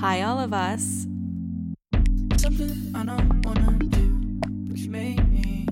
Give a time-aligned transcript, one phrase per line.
[0.00, 1.08] Hi, all of us.
[2.36, 5.66] Something I don't wanna do, but you made me.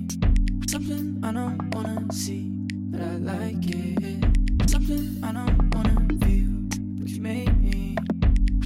[0.67, 2.51] Something I don't wanna see,
[2.91, 4.69] but I like it.
[4.69, 6.51] Something I don't wanna feel,
[6.99, 7.95] but you made me.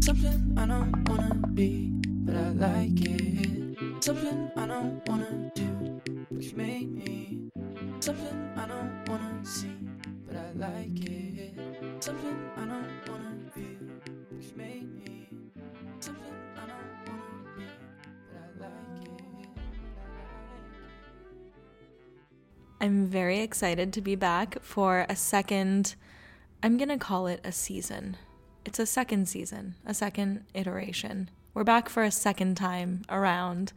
[0.02, 1.92] Something I don't wanna be,
[2.26, 3.78] but I like it.
[4.04, 6.02] Something I don't wanna do,
[6.32, 7.52] but you made me.
[8.00, 9.78] Something I don't wanna see,
[10.26, 11.54] but I like it.
[12.00, 13.78] Something I don't wanna feel,
[14.32, 14.91] but you made me.
[22.82, 25.94] I'm very excited to be back for a second,
[26.64, 28.18] I'm going to call it a season.
[28.66, 31.30] It's a second season, a second iteration.
[31.54, 33.72] We're back for a second time around.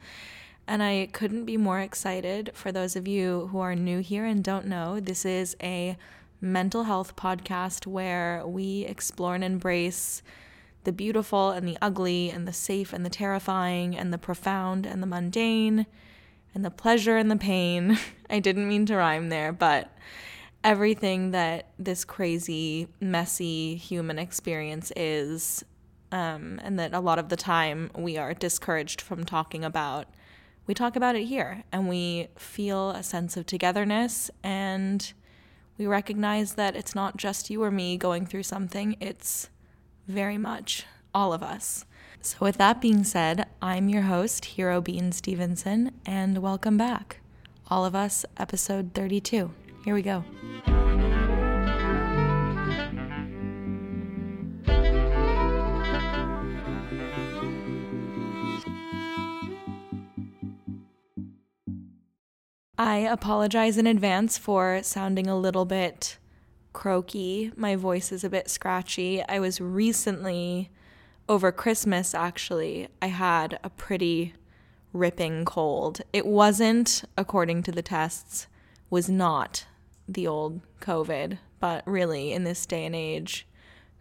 [0.67, 4.43] And I couldn't be more excited for those of you who are new here and
[4.43, 5.01] don't know.
[5.01, 5.99] This is a
[6.41, 10.23] mental health podcast where we explore and embrace
[10.85, 15.03] the beautiful and the ugly and the safe and the terrifying and the profound and
[15.03, 15.85] the mundane
[16.55, 17.99] and the pleasure and the pain.
[18.31, 19.91] I didn't mean to rhyme there, but
[20.63, 25.65] everything that this crazy, messy human experience is,
[26.11, 30.07] um, and that a lot of the time we are discouraged from talking about.
[30.67, 35.13] We talk about it here and we feel a sense of togetherness and
[35.77, 39.51] we recognize that it's not just you or me going through something, it's
[40.07, 41.85] very much all of us.
[42.25, 47.21] So, with that being said, I'm your host, Hero Bean Stevenson, and welcome back.
[47.69, 49.51] All of us, episode 32.
[49.85, 50.25] Here we go.
[62.79, 66.17] I apologize in advance for sounding a little bit
[66.73, 67.53] croaky.
[67.55, 69.23] My voice is a bit scratchy.
[69.29, 70.71] I was recently,
[71.29, 74.35] over Christmas actually, I had a pretty
[74.93, 76.01] ripping cold.
[76.13, 78.47] It wasn't, according to the tests,
[78.91, 79.67] was not
[80.09, 83.47] the old COVID, but really in this day and age,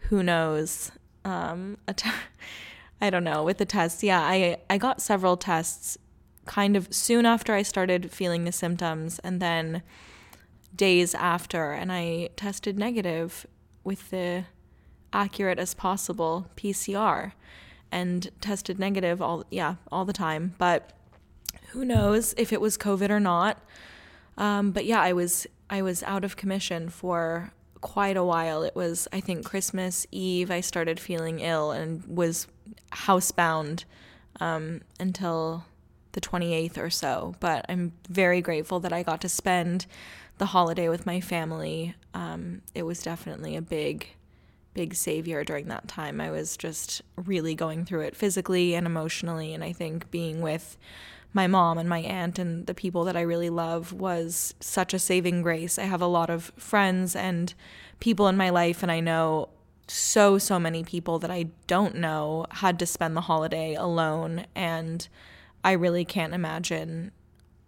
[0.09, 0.91] who knows?
[1.25, 2.09] Um, a t-
[3.01, 4.03] I don't know with the tests.
[4.03, 5.97] Yeah, I I got several tests
[6.45, 9.81] kind of soon after I started feeling the symptoms and then
[10.75, 13.45] days after and I tested negative
[13.84, 14.45] with the
[15.13, 17.34] accurate as possible PCR
[17.91, 20.91] and tested negative all yeah, all the time, but
[21.69, 23.63] who knows if it was COVID or not.
[24.38, 28.63] Um, but yeah, I was I was out of commission for quite a while.
[28.63, 32.47] It was I think Christmas Eve I started feeling ill and was
[32.91, 33.85] housebound
[34.40, 35.66] um, until
[36.13, 37.35] the 28th or so.
[37.40, 39.85] But I'm very grateful that I got to spend
[40.38, 41.96] the holiday with my family.
[42.13, 44.07] Um, it was definitely a big,
[44.73, 46.19] big savior during that time.
[46.19, 49.53] I was just really going through it physically and emotionally.
[49.53, 50.78] And I think being with
[51.34, 55.00] my mom and my aunt and the people that I really love was such a
[55.00, 55.79] saving grace.
[55.79, 57.53] I have a lot of friends and
[58.00, 59.50] people in my life, and I know
[59.88, 64.45] so, so many people that I don't know had to spend the holiday alone.
[64.55, 65.07] And
[65.63, 67.11] I really can't imagine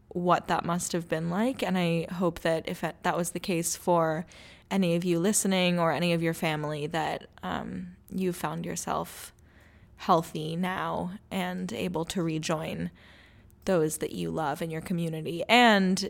[0.09, 1.63] what that must have been like.
[1.63, 4.25] And I hope that if that was the case for
[4.71, 9.33] any of you listening or any of your family, that um, you found yourself
[9.97, 12.91] healthy now and able to rejoin
[13.65, 15.43] those that you love in your community.
[15.47, 16.09] And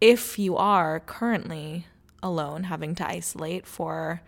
[0.00, 1.86] if you are currently
[2.22, 4.22] alone, having to isolate for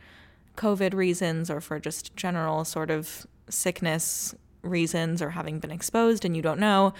[0.56, 6.36] COVID reasons or for just general sort of sickness reasons or having been exposed and
[6.36, 6.92] you don't know,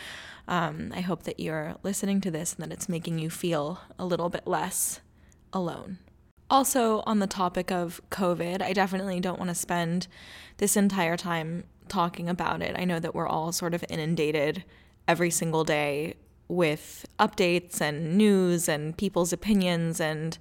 [0.48, 4.06] um, I hope that you're listening to this and that it's making you feel a
[4.06, 5.00] little bit less
[5.52, 5.98] alone.
[6.48, 10.06] Also, on the topic of COVID, I definitely don't want to spend
[10.58, 12.76] this entire time talking about it.
[12.78, 14.64] I know that we're all sort of inundated
[15.08, 16.14] every single day
[16.48, 20.38] with updates and news and people's opinions, and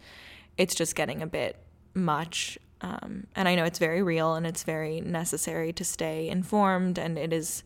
[0.58, 1.58] it's just getting a bit
[1.96, 2.60] much.
[2.82, 7.18] Um, and I know it's very real and it's very necessary to stay informed, and
[7.18, 7.64] it is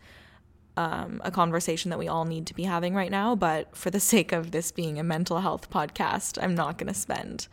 [0.77, 3.35] um, a conversation that we all need to be having right now.
[3.35, 6.97] But for the sake of this being a mental health podcast, I'm not going to
[6.97, 7.50] spend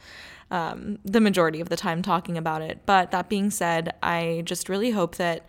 [0.51, 2.81] um, the majority of the time talking about it.
[2.87, 5.47] But that being said, I just really hope that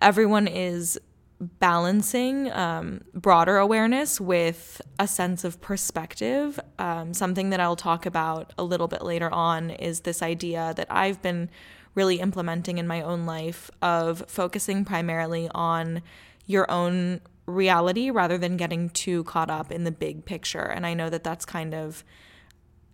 [0.00, 0.98] everyone is
[1.40, 6.58] balancing um, broader awareness with a sense of perspective.
[6.78, 10.88] Um, something that I'll talk about a little bit later on is this idea that
[10.90, 11.48] I've been
[11.94, 16.02] really implementing in my own life of focusing primarily on
[16.46, 20.62] your own reality rather than getting too caught up in the big picture.
[20.62, 22.04] And I know that that's kind of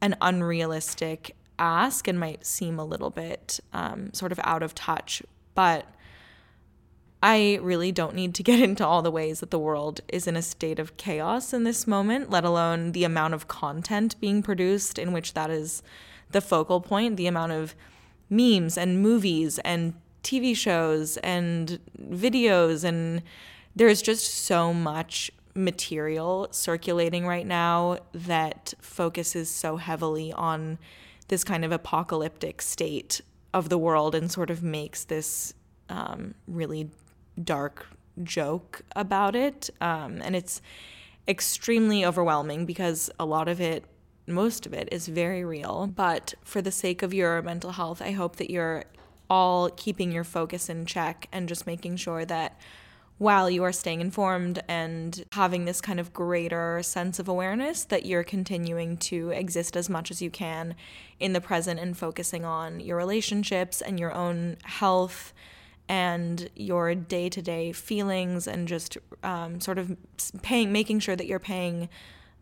[0.04, 5.22] an unrealistic ask and might seem a little bit um, sort of out of touch,
[5.54, 5.86] but
[7.22, 10.36] I really don't need to get into all the ways that the world is in
[10.36, 14.98] a state of chaos in this moment, let alone the amount of content being produced
[14.98, 15.82] in which that is
[16.32, 17.74] the focal point, the amount of
[18.28, 22.84] memes and movies and TV shows and videos.
[22.84, 23.22] And
[23.74, 30.78] there's just so much material circulating right now that focuses so heavily on
[31.28, 33.20] this kind of apocalyptic state
[33.52, 35.54] of the world and sort of makes this
[35.88, 36.90] um, really
[37.42, 37.86] dark
[38.22, 39.70] joke about it.
[39.80, 40.60] Um, and it's
[41.26, 43.84] extremely overwhelming because a lot of it,
[44.26, 45.86] most of it, is very real.
[45.86, 48.84] But for the sake of your mental health, I hope that you're
[49.30, 52.60] all keeping your focus in check and just making sure that
[53.18, 58.04] while you are staying informed and having this kind of greater sense of awareness that
[58.04, 60.74] you're continuing to exist as much as you can
[61.20, 65.32] in the present and focusing on your relationships and your own health
[65.88, 69.96] and your day to day feelings and just um, sort of
[70.42, 71.88] paying, making sure that you're paying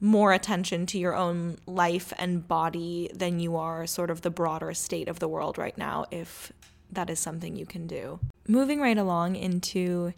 [0.01, 4.73] more attention to your own life and body than you are sort of the broader
[4.75, 6.53] state of the world right now, if
[6.91, 8.19] that is something you can do.
[8.49, 10.13] Moving right along into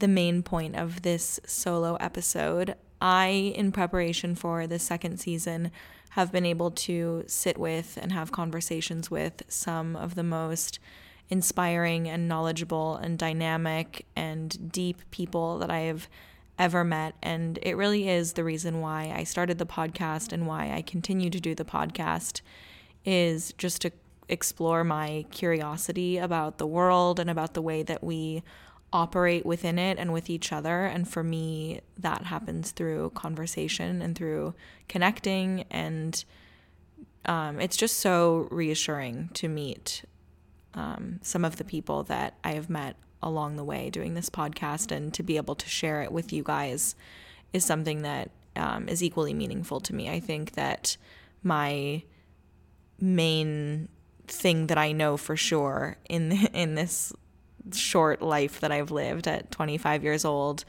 [0.00, 5.70] the main point of this solo episode, I, in preparation for the second season,
[6.10, 10.80] have been able to sit with and have conversations with some of the most
[11.28, 16.08] inspiring and knowledgeable and dynamic and deep people that I have
[16.58, 17.14] ever met.
[17.22, 21.30] And it really is the reason why I started the podcast and why I continue
[21.30, 22.40] to do the podcast
[23.04, 23.92] is just to
[24.28, 28.42] explore my curiosity about the world and about the way that we
[28.92, 30.84] operate within it and with each other.
[30.84, 34.54] And for me, that happens through conversation and through
[34.88, 35.64] connecting.
[35.70, 36.22] And
[37.26, 40.04] um, it's just so reassuring to meet
[40.74, 44.90] um, some of the people that I have met along the way doing this podcast
[44.90, 46.94] and to be able to share it with you guys
[47.52, 50.08] is something that um, is equally meaningful to me.
[50.08, 50.96] I think that
[51.42, 52.02] my
[53.00, 53.88] main
[54.26, 57.12] thing that I know for sure in in this
[57.72, 60.64] short life that I've lived at 25 years old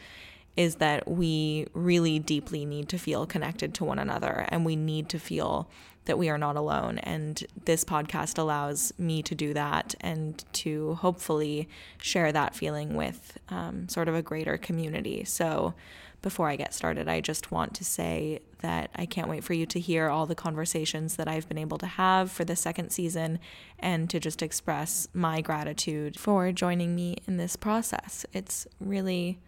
[0.58, 5.08] is that we really deeply need to feel connected to one another and we need
[5.10, 5.70] to feel
[6.06, 6.98] that we are not alone.
[7.00, 11.70] And this podcast allows me to do that and to hopefully
[12.02, 15.24] share that feeling with um, sort of a greater community.
[15.24, 15.74] So,
[16.22, 19.66] before I get started, I just want to say that I can't wait for you
[19.68, 23.40] to hear all the conversations that I've been able to have for the second season
[23.80, 28.26] and to just express my gratitude for joining me in this process.
[28.34, 29.40] It's really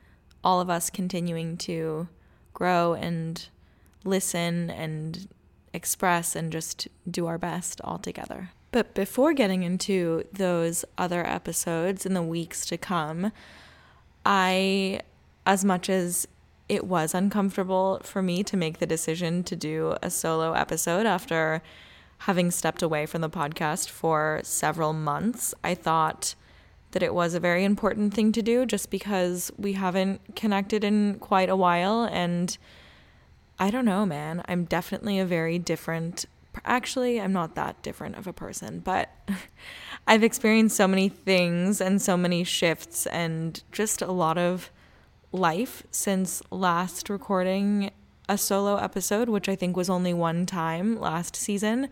[0.43, 2.07] all of us continuing to
[2.53, 3.47] grow and
[4.03, 5.27] listen and
[5.73, 8.49] express and just do our best all together.
[8.71, 13.31] But before getting into those other episodes in the weeks to come,
[14.25, 15.01] I,
[15.45, 16.27] as much as
[16.69, 21.61] it was uncomfortable for me to make the decision to do a solo episode after
[22.19, 26.35] having stepped away from the podcast for several months, I thought
[26.91, 31.15] that it was a very important thing to do just because we haven't connected in
[31.19, 32.57] quite a while and
[33.59, 34.43] I don't know, man.
[34.47, 36.25] I'm definitely a very different
[36.65, 39.09] actually, I'm not that different of a person, but
[40.07, 44.69] I've experienced so many things and so many shifts and just a lot of
[45.33, 47.91] life since last recording
[48.29, 51.89] a solo episode, which I think was only one time last season,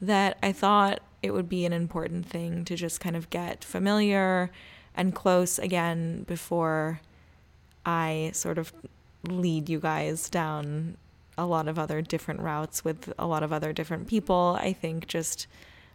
[0.00, 4.50] that I thought it would be an important thing to just kind of get familiar
[4.94, 7.00] and close again before
[7.84, 8.72] I sort of
[9.26, 10.96] lead you guys down
[11.36, 14.56] a lot of other different routes with a lot of other different people.
[14.60, 15.46] I think just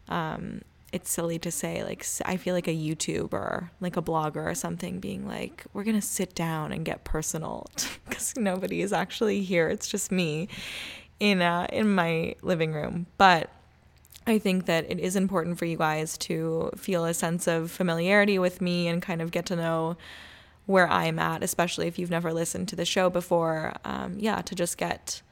[0.10, 4.56] um, it's silly to say like I feel like a YouTuber, like a blogger or
[4.56, 7.68] something, being like, we're gonna sit down and get personal
[8.08, 9.68] because nobody is actually here.
[9.70, 10.48] It's just me
[11.20, 13.50] in uh, in my living room, but.
[14.28, 18.38] I think that it is important for you guys to feel a sense of familiarity
[18.38, 19.98] with me and kind of get to know
[20.68, 23.74] where I'm at, especially if you've never listened to the show before.
[23.84, 25.24] Um, yeah, to just get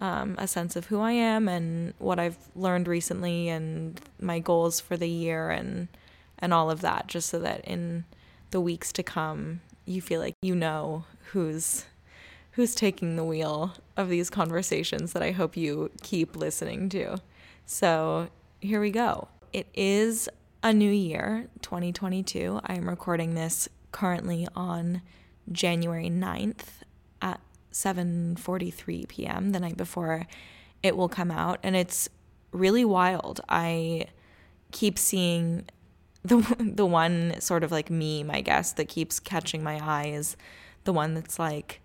[0.00, 4.80] um, a sense of who I am and what I've learned recently and my goals
[4.80, 5.88] for the year and
[6.38, 8.04] and all of that, just so that in
[8.50, 11.84] the weeks to come you feel like you know who's
[12.52, 17.18] who's taking the wheel of these conversations that I hope you keep listening to.
[17.64, 18.28] So
[18.60, 19.28] here we go.
[19.52, 20.28] It is
[20.62, 22.60] a new year, 2022.
[22.64, 25.02] I'm recording this currently on
[25.50, 26.79] January 9th at
[27.72, 29.50] 7:43 p.m.
[29.50, 30.26] the night before
[30.82, 32.08] it will come out and it's
[32.52, 33.40] really wild.
[33.48, 34.06] I
[34.72, 35.66] keep seeing
[36.24, 40.36] the the one sort of like meme, I guess, that keeps catching my eye is
[40.84, 41.80] the one that's like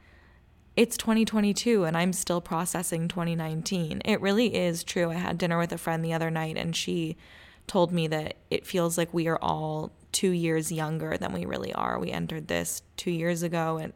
[0.75, 4.01] it's 2022 and I'm still processing 2019.
[4.03, 5.09] It really is true.
[5.09, 7.15] I had dinner with a friend the other night and she
[7.65, 11.73] told me that it feels like we are all 2 years younger than we really
[11.73, 11.97] are.
[11.97, 13.93] We entered this 2 years ago and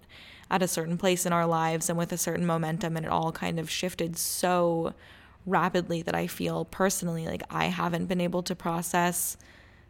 [0.52, 3.32] at a certain place in our lives and with a certain momentum and it all
[3.32, 4.94] kind of shifted so
[5.46, 9.38] rapidly that I feel personally like I haven't been able to process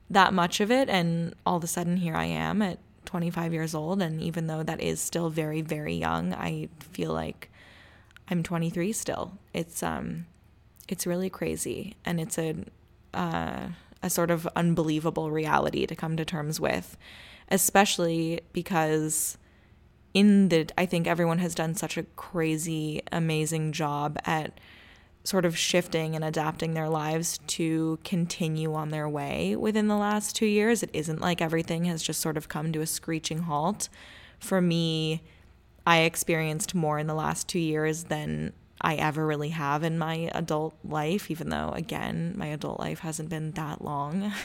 [0.09, 0.89] that much of it.
[0.89, 4.63] And all of a sudden here I am at 25 years old and even though
[4.63, 7.49] that is still very very young I feel like
[8.29, 9.33] I'm 23 still.
[9.53, 10.25] It's um
[10.87, 12.55] it's really crazy and it's a
[13.13, 13.69] uh,
[14.03, 16.97] a sort of unbelievable reality to come to terms with
[17.49, 19.37] especially because
[20.13, 24.59] in the I think everyone has done such a crazy amazing job at
[25.23, 30.35] sort of shifting and adapting their lives to continue on their way within the last
[30.35, 33.89] 2 years it isn't like everything has just sort of come to a screeching halt
[34.39, 35.21] for me
[35.85, 40.29] I experienced more in the last 2 years than I ever really have in my
[40.33, 44.31] adult life, even though, again, my adult life hasn't been that long.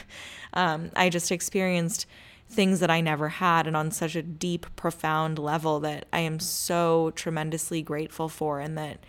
[0.57, 2.07] Um, I just experienced
[2.49, 6.39] things that I never had and on such a deep, profound level that I am
[6.39, 8.59] so tremendously grateful for.
[8.59, 8.99] And that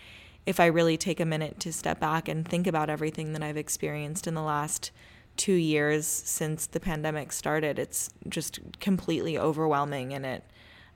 [0.47, 3.57] if I really take a minute to step back and think about everything that I've
[3.57, 4.90] experienced in the last
[5.37, 10.45] two years since the pandemic started, it's just completely overwhelming and it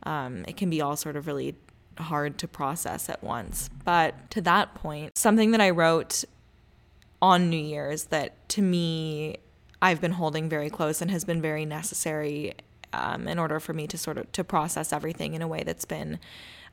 [0.04, 1.56] um, it can be all sort of really
[1.98, 3.68] hard to process at once.
[3.84, 6.24] But to that point, something that I wrote
[7.20, 9.36] on New Year's that to me
[9.82, 12.54] I've been holding very close and has been very necessary
[12.92, 15.84] um, in order for me to sort of to process everything in a way that's
[15.84, 16.18] been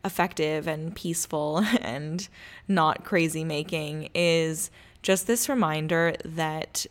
[0.04, 2.28] effective and peaceful and
[2.68, 4.72] not crazy making is
[5.02, 6.86] just this reminder that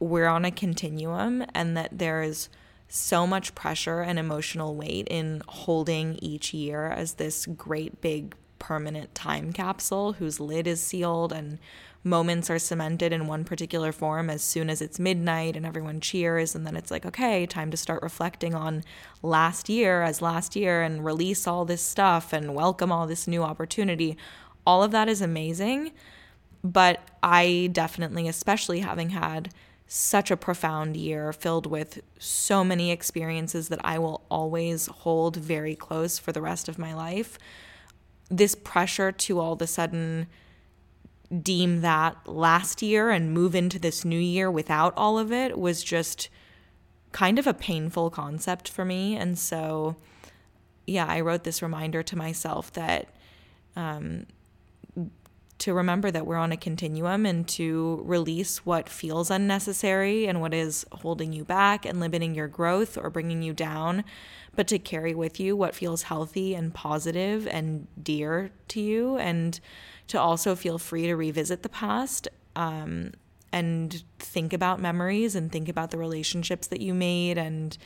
[0.00, 2.48] we're on a continuum and that there is
[2.88, 9.14] so much pressure and emotional weight in holding each year as this great big permanent
[9.14, 11.58] time capsule whose lid is sealed and
[12.04, 16.54] moments are cemented in one particular form as soon as it's midnight and everyone cheers
[16.54, 18.82] and then it's like okay time to start reflecting on
[19.22, 23.42] last year as last year and release all this stuff and welcome all this new
[23.42, 24.16] opportunity
[24.66, 25.92] all of that is amazing
[26.64, 29.52] but i definitely especially having had
[29.94, 35.74] such a profound year filled with so many experiences that I will always hold very
[35.74, 37.38] close for the rest of my life.
[38.30, 40.28] This pressure to all of a sudden
[41.40, 45.82] deem that last year and move into this new year without all of it was
[45.82, 46.28] just
[47.12, 49.16] kind of a painful concept for me.
[49.16, 49.96] And so,
[50.86, 53.08] yeah, I wrote this reminder to myself that
[53.76, 54.26] um,
[55.62, 60.52] to remember that we're on a continuum and to release what feels unnecessary and what
[60.52, 64.02] is holding you back and limiting your growth or bringing you down,
[64.56, 69.60] but to carry with you what feels healthy and positive and dear to you and
[70.12, 73.12] to also feel free to revisit the past um,
[73.50, 77.78] and think about memories and think about the relationships that you made and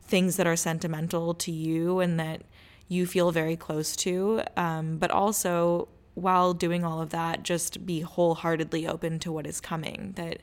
[0.00, 2.40] things that are sentimental to you and that
[2.88, 4.40] you feel very close to.
[4.56, 9.60] Um, but also, while doing all of that, just be wholeheartedly open to what is
[9.60, 10.14] coming.
[10.16, 10.40] That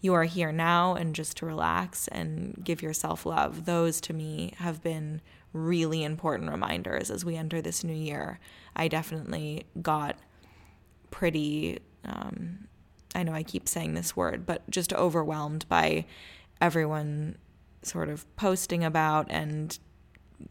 [0.00, 3.66] you are here now and just to relax and give yourself love.
[3.66, 5.20] Those to me have been
[5.52, 8.40] really important reminders as we enter this new year.
[8.74, 10.16] I definitely got
[11.12, 12.66] pretty, um,
[13.14, 16.06] I know I keep saying this word, but just overwhelmed by
[16.60, 17.36] everyone
[17.82, 19.78] sort of posting about and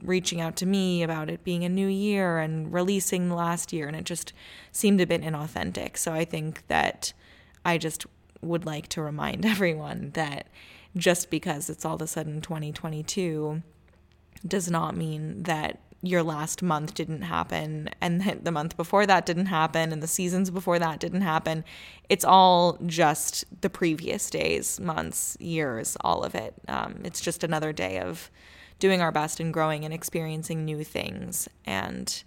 [0.02, 3.88] reaching out to me about it being a new year and releasing last year.
[3.88, 4.32] And it just
[4.72, 5.98] seemed a bit inauthentic.
[5.98, 7.12] So I think that
[7.66, 8.06] I just
[8.42, 10.48] would like to remind everyone that
[10.96, 13.62] just because it's all of a sudden 2022
[14.48, 19.46] does not mean that your last month didn't happen and the month before that didn't
[19.46, 21.64] happen and the seasons before that didn't happen.
[22.10, 26.56] It's all just the previous days, months, years, all of it.
[26.68, 28.32] Um, it's just another day of
[28.80, 31.48] doing our best and growing and experiencing new things.
[31.66, 32.24] And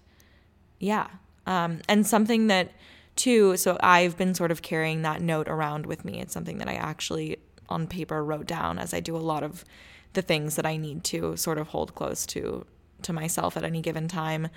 [0.79, 1.09] yeah.
[1.47, 2.73] Um, and something that,
[3.17, 6.21] too, so I've been sort of carrying that note around with me.
[6.21, 7.39] It's something that I actually
[7.69, 9.65] on paper wrote down as I do a lot of
[10.13, 12.65] the things that I need to sort of hold close to
[13.03, 14.49] to myself at any given time.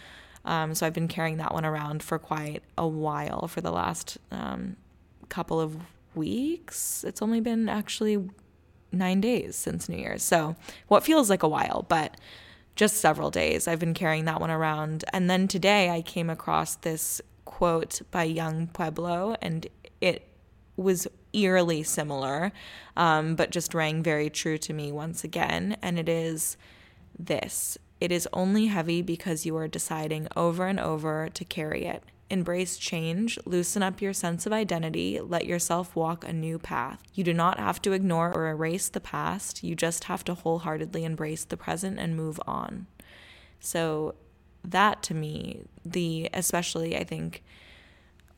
[0.46, 4.17] Um, so I've been carrying that one around for quite a while for the last
[4.32, 4.77] um,
[5.29, 5.77] couple of
[6.15, 7.03] weeks.
[7.03, 8.29] It's only been actually
[8.91, 10.24] nine days since New Year's.
[10.24, 10.56] So
[10.88, 12.15] what feels like a while, but
[12.77, 13.67] just several days.
[13.67, 15.03] I've been carrying that one around.
[15.12, 19.67] And then today I came across this quote by Young Pueblo, and
[20.00, 20.29] it
[20.77, 22.51] was eerily similar,
[22.96, 25.75] um, but just rang very true to me once again.
[25.82, 26.56] And it is
[27.17, 32.03] this it is only heavy because you are deciding over and over to carry it.
[32.29, 37.01] Embrace change, loosen up your sense of identity, let yourself walk a new path.
[37.13, 41.05] You do not have to ignore or erase the past, you just have to wholeheartedly
[41.05, 42.87] embrace the present and move on.
[43.59, 44.15] So,
[44.63, 47.43] that to me, the especially I think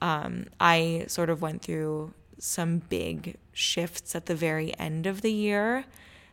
[0.02, 5.32] um, I sort of went through some big shifts at the very end of the
[5.32, 5.86] year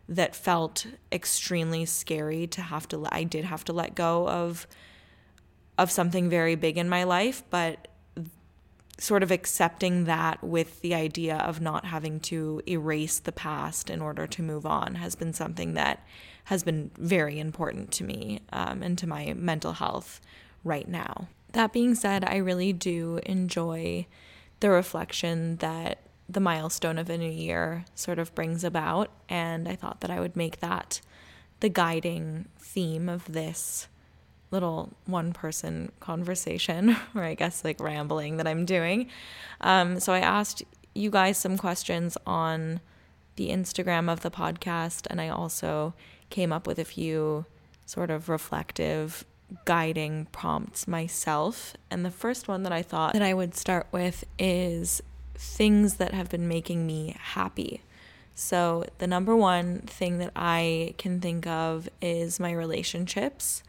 [0.08, 4.66] that felt extremely scary to have to let I did have to let go of
[5.78, 7.88] of something very big in my life but
[8.98, 14.00] sort of accepting that with the idea of not having to erase the past in
[14.00, 16.04] order to move on has been something that
[16.44, 20.20] has been very important to me um, and to my mental health
[20.64, 21.28] right now.
[21.52, 24.06] That being said, I really do enjoy
[24.60, 29.10] the reflection that the milestone of a new year sort of brings about.
[29.28, 31.00] And I thought that I would make that
[31.60, 33.88] the guiding theme of this
[34.50, 39.08] little one person conversation, or I guess like rambling that I'm doing.
[39.60, 40.62] Um, so I asked
[40.94, 42.80] you guys some questions on
[43.36, 45.94] the Instagram of the podcast, and I also
[46.30, 47.44] came up with a few
[47.84, 49.24] sort of reflective
[49.64, 51.76] guiding prompts myself.
[51.90, 55.02] And the first one that I thought that I would start with is
[55.36, 57.82] things that have been making me happy.
[58.34, 63.62] So, the number one thing that I can think of is my relationships.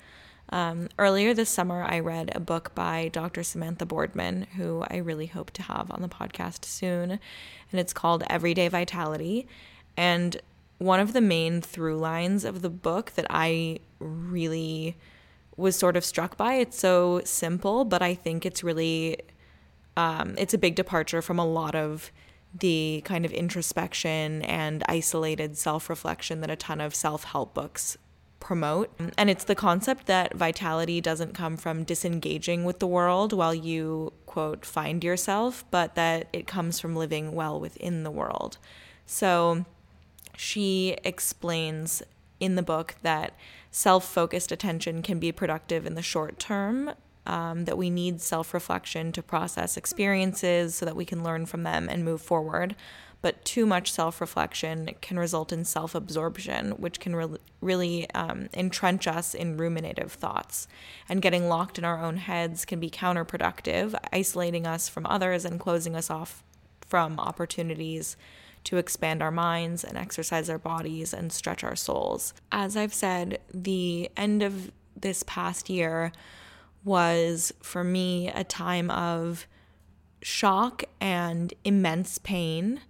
[0.49, 3.43] Um, earlier this summer, I read a book by Dr.
[3.43, 7.11] Samantha Boardman, who I really hope to have on the podcast soon.
[7.11, 9.47] And it's called Everyday Vitality.
[9.95, 10.41] And
[10.77, 14.95] one of the main through lines of the book that I really
[15.55, 19.17] was sort of struck by, it's so simple, but I think it's really
[19.97, 22.11] um, it's a big departure from a lot of
[22.57, 27.97] the kind of introspection and isolated self reflection that a ton of self help books
[28.39, 28.91] promote.
[29.17, 34.13] And it's the concept that vitality doesn't come from disengaging with the world while you,
[34.27, 38.59] quote, find yourself, but that it comes from living well within the world.
[39.05, 39.65] So
[40.37, 42.03] she explains
[42.39, 43.33] in the book that
[43.71, 46.91] self focused attention can be productive in the short term,
[47.27, 51.63] um, that we need self reflection to process experiences so that we can learn from
[51.63, 52.75] them and move forward.
[53.21, 58.47] But too much self reflection can result in self absorption, which can re- really um,
[58.53, 60.67] entrench us in ruminative thoughts.
[61.09, 65.59] And getting locked in our own heads can be counterproductive, isolating us from others and
[65.59, 66.43] closing us off
[66.81, 68.15] from opportunities
[68.63, 72.33] to expand our minds and exercise our bodies and stretch our souls.
[72.51, 76.11] As I've said, the end of this past year
[76.83, 79.47] was for me a time of
[80.21, 82.81] shock and immense pain.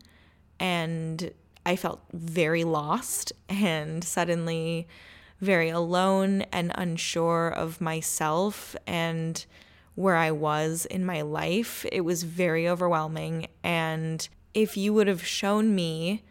[0.59, 1.31] And
[1.65, 4.87] I felt very lost and suddenly
[5.39, 9.45] very alone and unsure of myself and
[9.95, 11.85] where I was in my life.
[11.91, 13.47] It was very overwhelming.
[13.63, 16.23] And if you would have shown me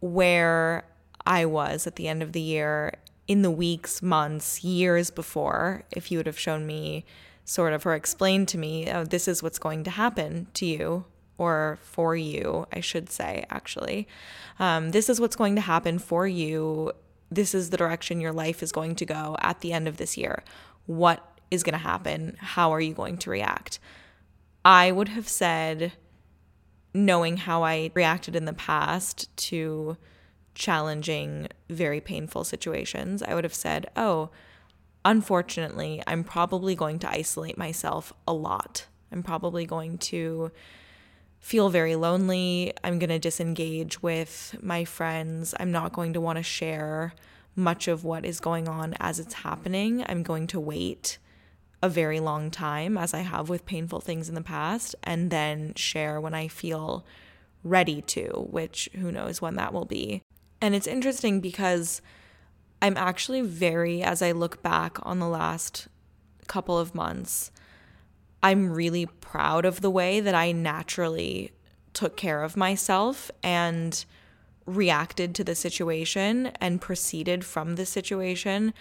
[0.00, 0.84] where
[1.26, 2.94] I was at the end of the year
[3.30, 7.04] in the weeks, months, years before, if you would have shown me
[7.44, 11.04] sort of or explained to me, oh, this is what's going to happen to you
[11.38, 14.08] or for you, I should say, actually.
[14.58, 16.90] Um, this is what's going to happen for you.
[17.30, 20.16] This is the direction your life is going to go at the end of this
[20.16, 20.42] year.
[20.86, 22.36] What is going to happen?
[22.40, 23.78] How are you going to react?
[24.64, 25.92] I would have said,
[26.92, 29.96] knowing how I reacted in the past to
[30.54, 34.30] challenging, very painful situations, I would have said, oh,
[35.04, 38.86] unfortunately, I'm probably going to isolate myself a lot.
[39.12, 40.50] I'm probably going to
[41.38, 42.72] feel very lonely.
[42.84, 45.54] I'm going to disengage with my friends.
[45.58, 47.14] I'm not going to want to share
[47.56, 50.04] much of what is going on as it's happening.
[50.06, 51.18] I'm going to wait
[51.82, 55.72] a very long time, as I have with painful things in the past, and then
[55.74, 57.06] share when I feel
[57.64, 60.22] ready to, which who knows when that will be.
[60.60, 62.02] And it's interesting because
[62.82, 65.88] I'm actually very, as I look back on the last
[66.46, 67.50] couple of months,
[68.42, 71.52] I'm really proud of the way that I naturally
[71.92, 74.04] took care of myself and
[74.66, 78.72] reacted to the situation and proceeded from the situation.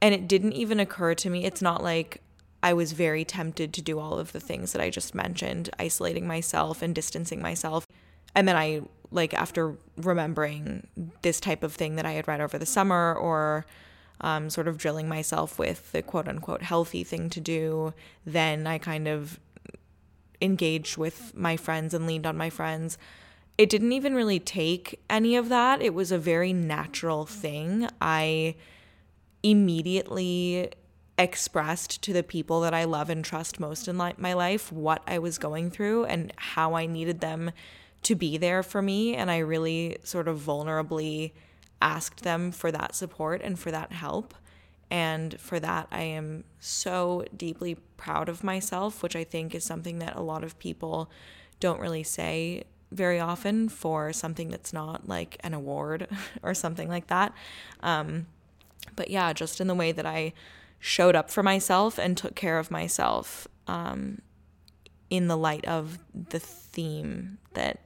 [0.00, 1.44] And it didn't even occur to me.
[1.44, 2.22] It's not like
[2.62, 6.26] I was very tempted to do all of the things that I just mentioned, isolating
[6.26, 7.86] myself and distancing myself.
[8.34, 10.86] And then I like after remembering
[11.22, 13.66] this type of thing that I had read over the summer or
[14.20, 17.92] um, sort of drilling myself with the quote unquote healthy thing to do,
[18.24, 19.38] then I kind of
[20.40, 22.98] engaged with my friends and leaned on my friends.
[23.58, 25.82] It didn't even really take any of that.
[25.82, 27.88] It was a very natural thing.
[28.00, 28.56] I
[29.42, 30.70] immediately
[31.18, 35.02] expressed to the people that I love and trust most in li- my life what
[35.06, 37.52] I was going through and how I needed them
[38.02, 39.14] to be there for me.
[39.14, 41.32] And I really sort of vulnerably
[41.80, 44.34] asked them for that support and for that help.
[44.90, 49.98] And for that, I am so deeply proud of myself, which I think is something
[50.00, 51.10] that a lot of people
[51.60, 56.08] don't really say very often for something that's not like an award
[56.42, 57.32] or something like that.
[57.82, 58.26] Um,
[58.94, 60.34] but yeah, just in the way that I
[60.78, 64.20] showed up for myself and took care of myself um,
[65.08, 67.80] in the light of the theme that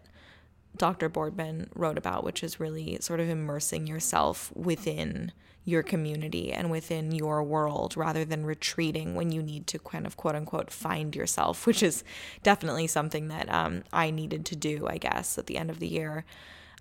[0.76, 1.08] Dr.
[1.08, 5.32] Boardman wrote about, which is really sort of immersing yourself within
[5.64, 10.16] your community and within your world rather than retreating when you need to kind of
[10.16, 12.04] quote unquote find yourself, which is
[12.42, 15.88] definitely something that um, I needed to do, I guess, at the end of the
[15.88, 16.24] year.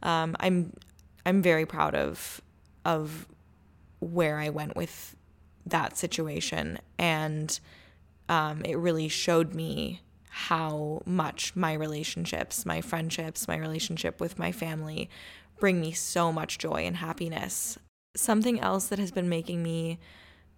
[0.04, 0.74] Um, I'm
[1.26, 2.42] I'm very proud of
[2.86, 3.28] of
[4.00, 5.16] where I went with
[5.66, 7.60] that situation, and
[8.30, 10.02] um, it really showed me
[10.38, 15.10] how much my relationships, my friendships, my relationship with my family
[15.62, 17.80] bring me so much joy and happiness.
[18.18, 19.98] Something else that has been making me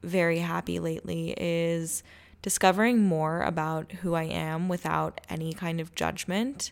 [0.01, 2.01] very happy lately is
[2.41, 6.71] discovering more about who I am without any kind of judgment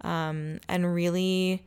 [0.00, 1.64] um, and really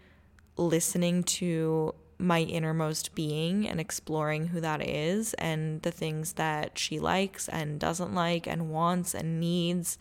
[0.57, 6.99] listening to my innermost being and exploring who that is and the things that she
[6.99, 9.97] likes and doesn't like and wants and needs,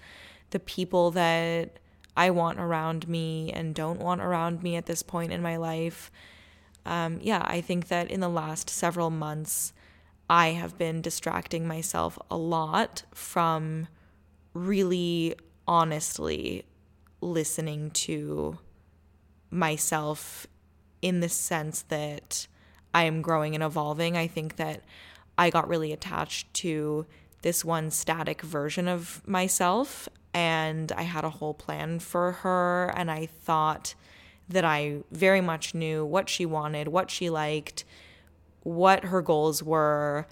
[0.52, 1.78] the people that
[2.16, 6.10] I want around me and don't want around me at this point in my life
[6.84, 9.72] um, yeah, I think that in the last several months,
[10.28, 13.88] I have been distracting myself a lot from
[14.54, 15.34] really
[15.66, 16.64] honestly
[17.20, 18.58] listening to
[19.50, 20.46] myself
[21.00, 22.46] in the sense that
[22.92, 24.16] I am growing and evolving.
[24.16, 24.82] I think that
[25.38, 27.06] I got really attached to
[27.42, 33.10] this one static version of myself and I had a whole plan for her and
[33.10, 33.94] I thought
[34.48, 37.84] that I very much knew what she wanted, what she liked,
[38.62, 40.26] what her goals were.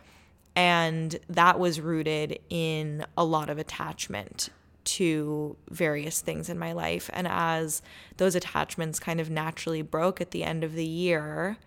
[0.57, 4.51] And that was rooted in a lot of attachment
[4.83, 7.11] to various things in my life.
[7.13, 7.83] And as
[8.17, 11.59] those attachments kind of naturally broke at the end of the year,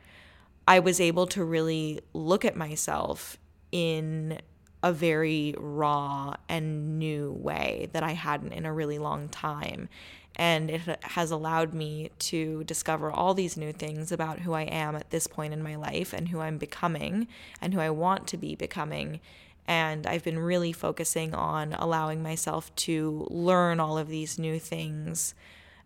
[0.67, 3.38] I was able to really look at myself
[3.72, 4.39] in
[4.84, 9.88] a very raw and new way that I hadn't in a really long time.
[10.36, 14.96] And it has allowed me to discover all these new things about who I am
[14.96, 17.28] at this point in my life and who I'm becoming
[17.62, 19.22] and who I want to be becoming.
[19.67, 25.34] And I've been really focusing on allowing myself to learn all of these new things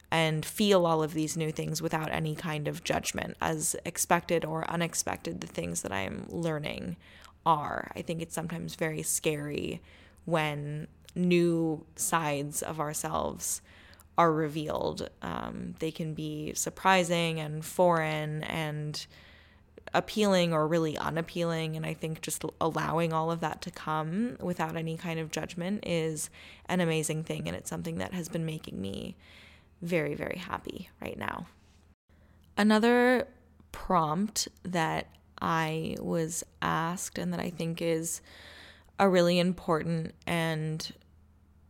[0.09, 4.67] and feel all of these new things without any kind of judgment, as expected or
[4.71, 6.95] unexpected the things that I'm learning
[7.47, 7.91] are.
[7.95, 9.81] I think it's sometimes very scary
[10.25, 13.61] when new sides of ourselves
[14.17, 15.09] are revealed.
[15.21, 19.07] Um, they can be surprising and foreign and
[19.93, 21.77] appealing or really unappealing.
[21.77, 25.87] And I think just allowing all of that to come without any kind of judgment
[25.87, 26.29] is
[26.65, 27.47] an amazing thing.
[27.47, 29.15] And it's something that has been making me
[29.81, 31.47] very, very happy right now.
[32.57, 33.27] Another
[33.71, 35.07] prompt that
[35.41, 38.21] I was asked and that I think is
[38.99, 40.91] a really important and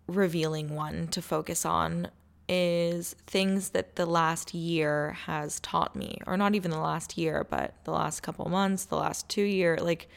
[0.08, 2.10] revealing one to focus on
[2.50, 7.46] is things that the last year has taught me, or not even the last year,
[7.50, 10.08] but the last couple months, the last two year, like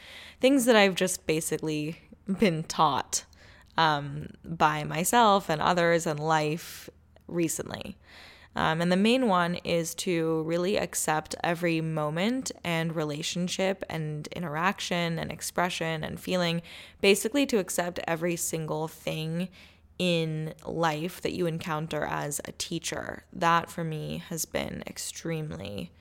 [0.40, 1.98] things that I've just basically
[2.38, 3.24] been taught
[3.76, 6.88] um, by myself and others and life
[7.26, 7.96] recently.
[8.56, 15.18] Um, and the main one is to really accept every moment and relationship and interaction
[15.18, 16.62] and expression and feeling,
[17.00, 19.48] basically, to accept every single thing
[19.98, 23.24] in life that you encounter as a teacher.
[23.32, 25.92] That for me has been extremely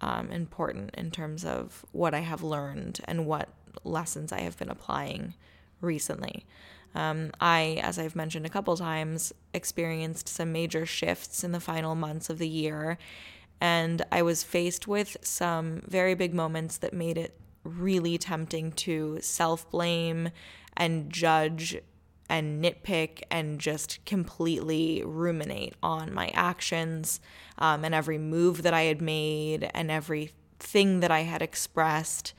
[0.00, 3.50] um, important in terms of what I have learned and what
[3.84, 5.34] lessons I have been applying
[5.80, 6.44] recently.
[6.94, 11.94] Um, I, as I've mentioned a couple times, experienced some major shifts in the final
[11.94, 12.98] months of the year,
[13.60, 19.18] and I was faced with some very big moments that made it really tempting to
[19.20, 20.30] self blame
[20.76, 21.76] and judge
[22.28, 27.20] and nitpick and just completely ruminate on my actions
[27.58, 32.34] um, and every move that I had made and everything that I had expressed.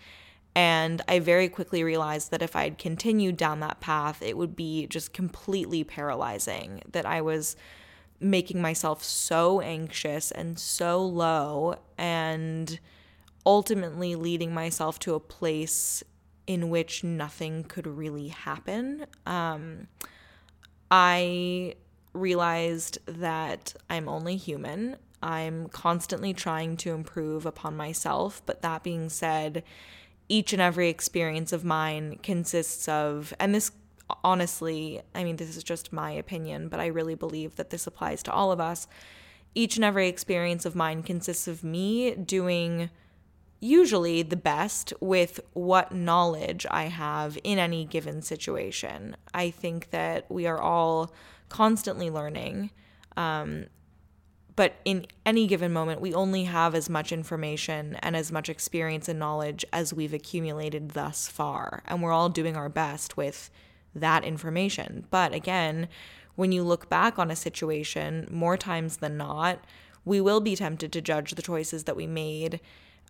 [0.60, 4.88] And I very quickly realized that if I'd continued down that path, it would be
[4.88, 6.82] just completely paralyzing.
[6.92, 7.56] That I was
[8.20, 12.78] making myself so anxious and so low, and
[13.46, 16.04] ultimately leading myself to a place
[16.46, 19.06] in which nothing could really happen.
[19.26, 19.88] Um,
[20.92, 21.76] I
[22.12, 24.98] realized that I'm only human.
[25.24, 28.42] I'm constantly trying to improve upon myself.
[28.46, 29.64] But that being said,
[30.30, 33.72] each and every experience of mine consists of, and this
[34.24, 38.24] honestly, I mean, this is just my opinion, but I really believe that this applies
[38.24, 38.88] to all of us.
[39.56, 42.90] Each and every experience of mine consists of me doing
[43.60, 49.18] usually the best with what knowledge I have in any given situation.
[49.34, 51.14] I think that we are all
[51.50, 52.72] constantly learning.
[53.18, 53.66] Um,
[54.60, 59.08] but in any given moment, we only have as much information and as much experience
[59.08, 61.82] and knowledge as we've accumulated thus far.
[61.86, 63.50] And we're all doing our best with
[63.96, 65.06] that information.
[65.12, 65.88] But again,
[66.36, 69.64] when you look back on a situation, more times than not,
[70.04, 72.60] we will be tempted to judge the choices that we made.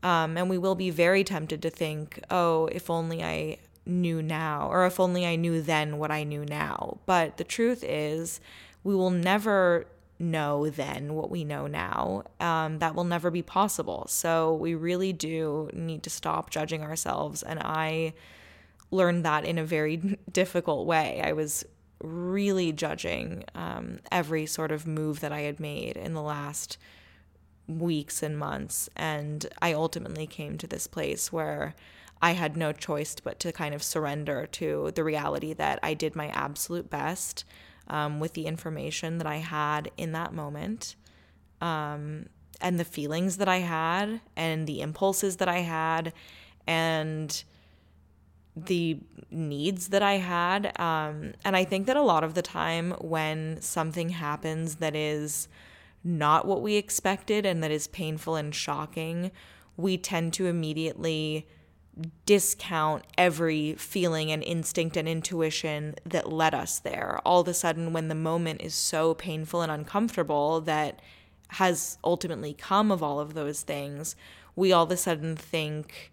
[0.03, 3.57] Um, and we will be very tempted to think, oh, if only I
[3.87, 6.99] knew now, or if only I knew then what I knew now.
[7.07, 8.39] But the truth is,
[8.83, 9.87] we will never
[10.19, 12.23] know then what we know now.
[12.39, 14.05] Um, that will never be possible.
[14.09, 17.41] So we really do need to stop judging ourselves.
[17.41, 18.13] And I
[18.91, 19.97] learned that in a very
[20.31, 21.21] difficult way.
[21.23, 21.65] I was
[22.01, 26.77] really judging um, every sort of move that I had made in the last
[27.67, 28.89] weeks and months.
[28.95, 31.75] And I ultimately came to this place where
[32.21, 36.15] I had no choice but to kind of surrender to the reality that I did
[36.15, 37.45] my absolute best
[37.89, 40.95] um, with the information that I had in that moment.
[41.61, 42.27] Um,
[42.61, 46.11] and the feelings that I had, and the impulses that I had,
[46.67, 47.43] and
[48.55, 48.99] the
[49.31, 50.77] needs that I had.
[50.79, 55.47] Um, and I think that a lot of the time when something happens that is
[56.03, 59.31] not what we expected and that is painful and shocking,
[59.77, 61.47] we tend to immediately
[62.25, 67.19] discount every feeling and instinct and intuition that led us there.
[67.25, 71.01] All of a sudden, when the moment is so painful and uncomfortable that
[71.49, 74.15] has ultimately come of all of those things,
[74.55, 76.11] we all of a sudden think,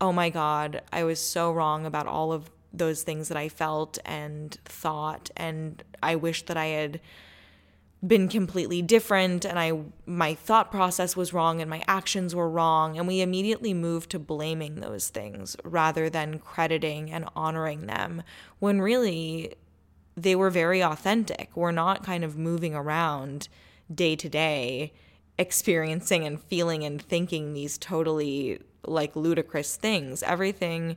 [0.00, 3.98] oh my God, I was so wrong about all of those things that I felt
[4.04, 5.30] and thought.
[5.36, 7.00] And I wish that I had
[8.04, 12.98] been completely different and I my thought process was wrong and my actions were wrong
[12.98, 18.24] and we immediately moved to blaming those things rather than crediting and honoring them
[18.58, 19.54] when really
[20.16, 21.50] they were very authentic.
[21.54, 23.48] We're not kind of moving around
[23.92, 24.92] day to day
[25.38, 30.22] experiencing and feeling and thinking these totally like ludicrous things.
[30.22, 30.96] Everything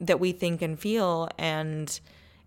[0.00, 2.00] that we think and feel and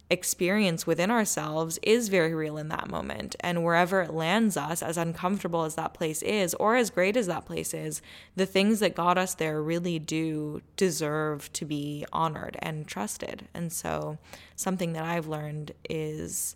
[0.09, 3.35] experience within ourselves is very real in that moment.
[3.39, 7.27] And wherever it lands us, as uncomfortable as that place is, or as great as
[7.27, 8.01] that place is,
[8.35, 13.47] the things that got us there really do deserve to be honored and trusted.
[13.53, 14.17] And so,
[14.55, 16.55] something that I've learned is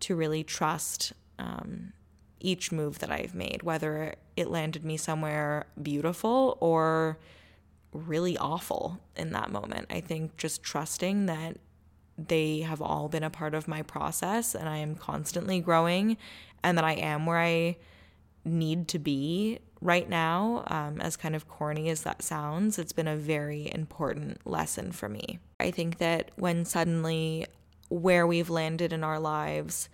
[0.00, 1.92] to really trust um,
[2.40, 7.18] each move that I've made, whether it landed me somewhere beautiful or
[7.92, 9.86] really awful in that moment.
[9.90, 11.58] I think just trusting that
[12.28, 16.16] they have all been a part of my process and I am constantly growing
[16.62, 17.76] and that I am where I
[18.44, 20.64] need to be right now.
[20.66, 25.08] Um, as kind of corny as that sounds, it's been a very important lesson for
[25.08, 25.38] me.
[25.58, 27.46] I think that when suddenly
[27.88, 29.88] where we've landed in our lives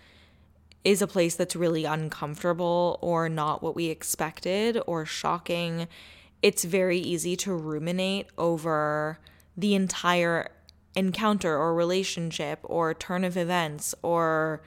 [0.84, 5.88] is a place that's really uncomfortable or not what we expected or shocking,
[6.42, 9.18] it's very easy to ruminate over
[9.56, 10.48] the entire
[10.96, 14.62] encounter or relationship or turn of events or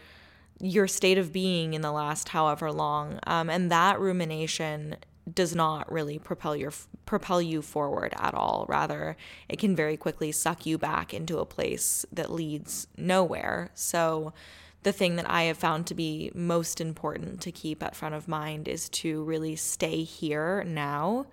[0.61, 3.19] your state of being in the last however long.
[3.25, 4.97] Um, and that rumination
[5.33, 6.71] does not really propel your
[7.05, 8.65] propel you forward at all.
[8.67, 13.71] Rather, it can very quickly suck you back into a place that leads nowhere.
[13.73, 14.33] So
[14.83, 18.27] the thing that I have found to be most important to keep at front of
[18.27, 21.25] mind is to really stay here now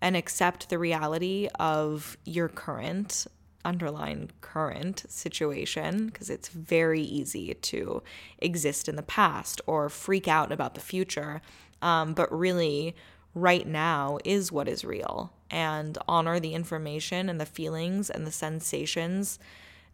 [0.00, 3.26] and accept the reality of your current
[3.64, 8.02] underline current situation because it's very easy to
[8.38, 11.40] exist in the past or freak out about the future.
[11.80, 12.94] Um, but really,
[13.34, 18.32] right now is what is real and honor the information and the feelings and the
[18.32, 19.38] sensations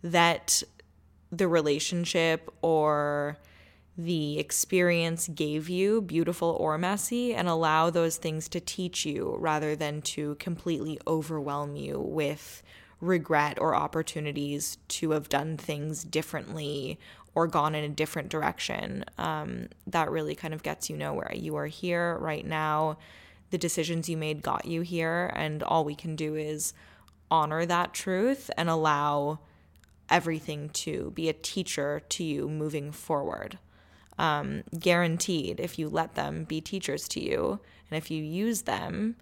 [0.03, 0.63] that
[1.31, 3.39] the relationship or
[3.97, 9.75] the experience gave you, beautiful or messy, and allow those things to teach you rather
[9.75, 12.63] than to completely overwhelm you with
[13.01, 16.99] regret or opportunities to have done things differently
[17.35, 19.05] or gone in a different direction.
[19.17, 21.33] Um, that really kind of gets you nowhere.
[21.35, 22.99] You are here right now.
[23.51, 26.75] The decisions you made got you here, and all we can do is
[27.31, 29.39] honor that truth and allow
[30.11, 33.59] everything to be a teacher to you moving forward.
[34.19, 39.17] Um, guaranteed, if you let them be teachers to you, and if you use them,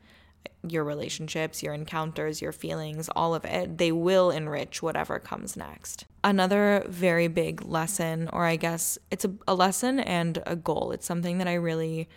[0.66, 6.04] your relationships, your encounters, your feelings, all of it, they will enrich whatever comes next.
[6.24, 11.06] Another very big lesson, or I guess it's a, a lesson and a goal, it's
[11.06, 12.08] something that I really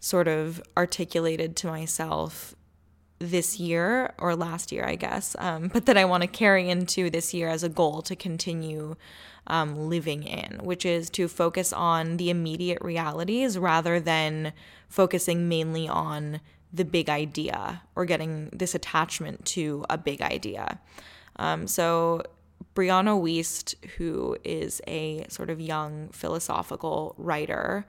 [0.00, 2.54] sort of articulated to myself
[3.20, 7.08] this year or last year, I guess, um, but that I want to carry into
[7.08, 8.96] this year as a goal to continue
[9.46, 14.52] um, living in, which is to focus on the immediate realities rather than
[14.88, 16.40] focusing mainly on
[16.72, 20.80] the big idea or getting this attachment to a big idea.
[21.36, 22.22] Um, so,
[22.74, 27.86] Brianna Wiest, who is a sort of young philosophical writer,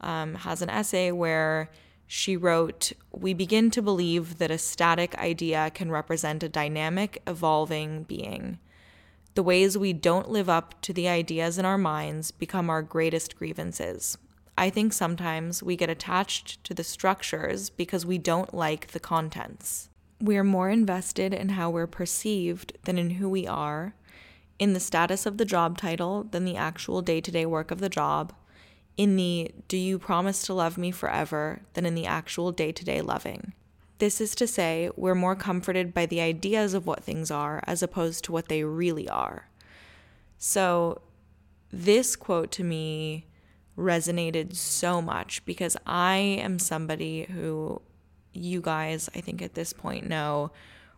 [0.00, 1.70] um, has an essay where
[2.06, 8.04] she wrote, We begin to believe that a static idea can represent a dynamic, evolving
[8.04, 8.58] being.
[9.34, 13.36] The ways we don't live up to the ideas in our minds become our greatest
[13.36, 14.16] grievances.
[14.58, 19.90] I think sometimes we get attached to the structures because we don't like the contents.
[20.20, 23.94] We are more invested in how we're perceived than in who we are,
[24.58, 27.80] in the status of the job title than the actual day to day work of
[27.80, 28.32] the job,
[28.96, 32.84] in the do you promise to love me forever than in the actual day to
[32.84, 33.52] day loving.
[33.98, 37.82] This is to say, we're more comforted by the ideas of what things are as
[37.82, 39.48] opposed to what they really are.
[40.38, 41.02] So,
[41.70, 43.25] this quote to me
[43.76, 47.82] resonated so much because I am somebody who
[48.32, 50.50] you guys, I think at this point know,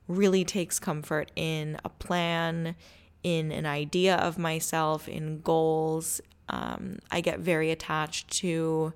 [0.06, 2.74] really takes comfort in a plan,
[3.22, 6.20] in an idea of myself, in goals.
[6.48, 8.92] Um, I get very attached to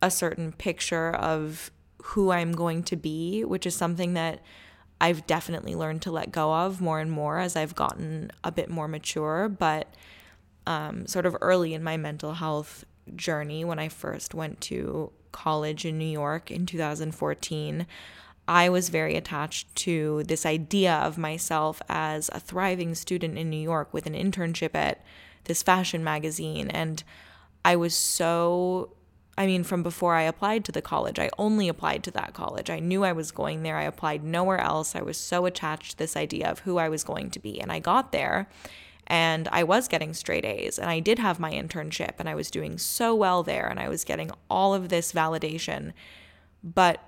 [0.00, 1.70] a certain picture of
[2.02, 4.40] who I'm going to be, which is something that
[5.00, 8.70] I've definitely learned to let go of more and more as I've gotten a bit
[8.70, 9.48] more mature.
[9.48, 9.92] But
[10.66, 15.84] um, sort of early in my mental health journey when I first went to college
[15.84, 17.86] in New York in 2014,
[18.48, 23.60] I was very attached to this idea of myself as a thriving student in New
[23.60, 25.04] York with an internship at
[25.44, 26.70] this fashion magazine.
[26.70, 27.02] And
[27.64, 28.90] I was so,
[29.36, 32.70] I mean, from before I applied to the college, I only applied to that college.
[32.70, 33.76] I knew I was going there.
[33.76, 34.94] I applied nowhere else.
[34.94, 37.60] I was so attached to this idea of who I was going to be.
[37.60, 38.48] And I got there
[39.06, 42.50] and I was getting straight A's and I did have my internship and I was
[42.50, 45.92] doing so well there and I was getting all of this validation.
[46.62, 47.00] But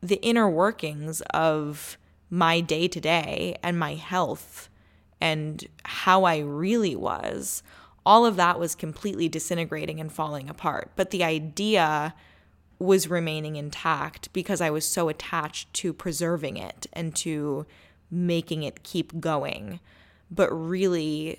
[0.00, 1.98] the inner workings of
[2.30, 4.68] my day to day and my health
[5.20, 7.62] and how I really was,
[8.04, 10.92] all of that was completely disintegrating and falling apart.
[10.96, 12.14] But the idea
[12.78, 17.66] was remaining intact because I was so attached to preserving it and to
[18.10, 19.80] making it keep going
[20.34, 21.38] but really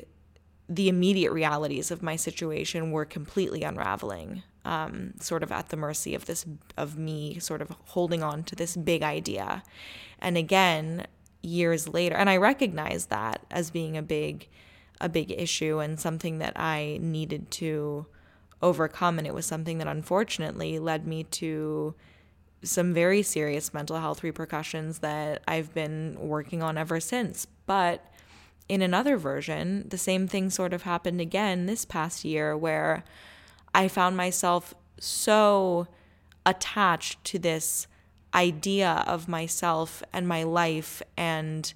[0.68, 6.16] the immediate realities of my situation were completely unraveling um, sort of at the mercy
[6.16, 9.64] of this of me sort of holding on to this big idea.
[10.20, 11.06] And again
[11.44, 14.48] years later and i recognize that as being a big
[15.00, 18.08] a big issue and something that i needed to
[18.62, 19.20] overcome.
[19.20, 21.94] And it was something that unfortunately led me to
[22.64, 27.46] some very serious mental health repercussions that i've been working on ever since.
[27.68, 28.04] But
[28.68, 33.04] in another version, the same thing sort of happened again this past year where
[33.74, 35.88] I found myself so
[36.46, 37.88] attached to this
[38.34, 41.74] idea of myself and my life and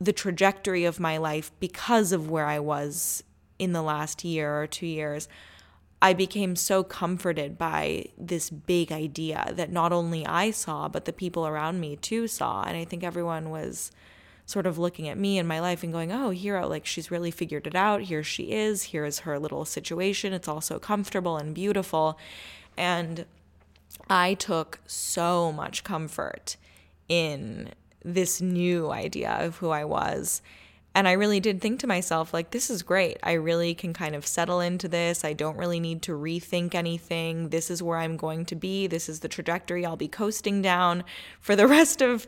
[0.00, 3.22] the trajectory of my life because of where I was
[3.58, 5.28] in the last year or two years.
[6.00, 11.12] I became so comforted by this big idea that not only I saw, but the
[11.12, 12.64] people around me too saw.
[12.64, 13.92] And I think everyone was
[14.46, 17.30] sort of looking at me and my life and going, oh, here, like she's really
[17.30, 18.02] figured it out.
[18.02, 18.84] Here she is.
[18.84, 20.32] Here's her little situation.
[20.32, 22.18] It's all so comfortable and beautiful.
[22.76, 23.24] And
[24.08, 26.56] I took so much comfort
[27.08, 27.70] in
[28.04, 30.42] this new idea of who I was.
[30.94, 33.16] And I really did think to myself, like, this is great.
[33.22, 35.24] I really can kind of settle into this.
[35.24, 37.48] I don't really need to rethink anything.
[37.48, 38.86] This is where I'm going to be.
[38.86, 41.04] This is the trajectory I'll be coasting down
[41.40, 42.26] for the rest of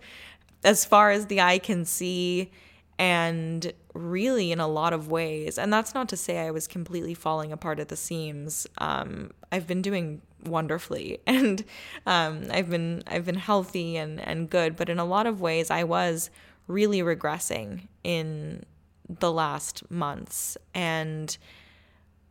[0.65, 2.51] as far as the eye can see
[2.99, 5.59] and really in a lot of ways.
[5.59, 8.67] And that's not to say i was completely falling apart at the seams.
[8.79, 11.65] Um, i've been doing wonderfully and
[12.07, 14.77] um, i've been i've been healthy and and good.
[14.77, 16.31] But in a lot of ways i was
[16.67, 18.65] really regressing in
[19.09, 21.37] the last months and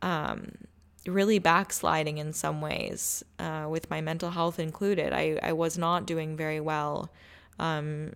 [0.02, 0.52] um,
[1.06, 5.14] really backsliding in some ways, uh, with my mental health included.
[5.14, 7.12] I, I was not doing very well
[7.60, 8.14] um,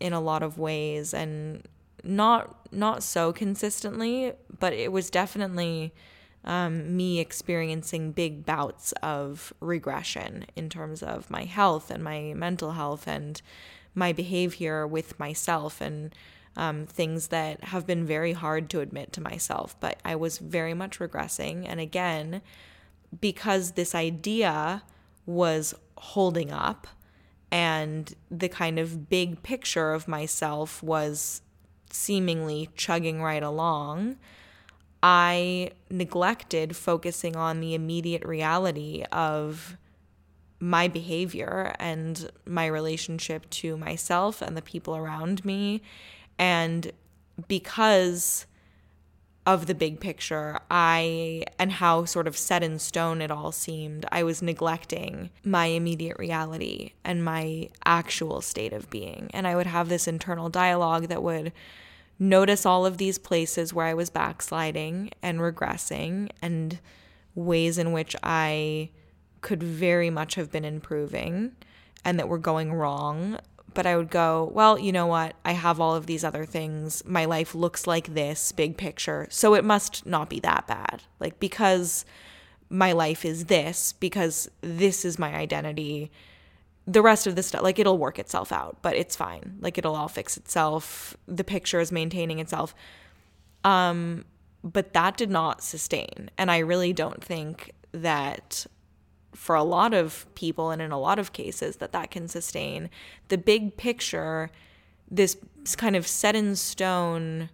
[0.00, 1.66] in a lot of ways and
[2.02, 5.92] not not so consistently, but it was definitely
[6.44, 12.72] um, me experiencing big bouts of regression in terms of my health and my mental
[12.72, 13.40] health and
[13.94, 16.14] my behavior with myself and
[16.56, 19.78] um, things that have been very hard to admit to myself.
[19.80, 21.64] But I was very much regressing.
[21.66, 22.42] And again,
[23.20, 24.82] because this idea
[25.26, 26.86] was holding up
[27.50, 31.42] and the kind of big picture of myself was
[31.90, 34.16] seemingly chugging right along,
[35.02, 39.76] I neglected focusing on the immediate reality of
[40.60, 45.82] my behavior and my relationship to myself and the people around me.
[46.38, 46.90] And
[47.48, 48.46] because
[49.46, 54.06] of the big picture, I and how sort of set in stone it all seemed,
[54.10, 59.30] I was neglecting my immediate reality and my actual state of being.
[59.34, 61.52] And I would have this internal dialogue that would
[62.18, 66.78] notice all of these places where I was backsliding and regressing and
[67.34, 68.90] ways in which I
[69.40, 71.52] could very much have been improving
[72.04, 73.38] and that were going wrong.
[73.74, 75.34] But I would go, well, you know what?
[75.44, 77.04] I have all of these other things.
[77.04, 79.26] My life looks like this, big picture.
[79.30, 81.02] So it must not be that bad.
[81.20, 82.04] Like, because
[82.70, 86.10] my life is this, because this is my identity,
[86.86, 89.96] the rest of the stuff like it'll work itself out but it's fine like it'll
[89.96, 92.74] all fix itself the picture is maintaining itself
[93.64, 94.24] um
[94.62, 98.66] but that did not sustain and i really don't think that
[99.34, 102.88] for a lot of people and in a lot of cases that that can sustain
[103.28, 104.50] the big picture
[105.10, 105.36] this
[105.76, 107.48] kind of set in stone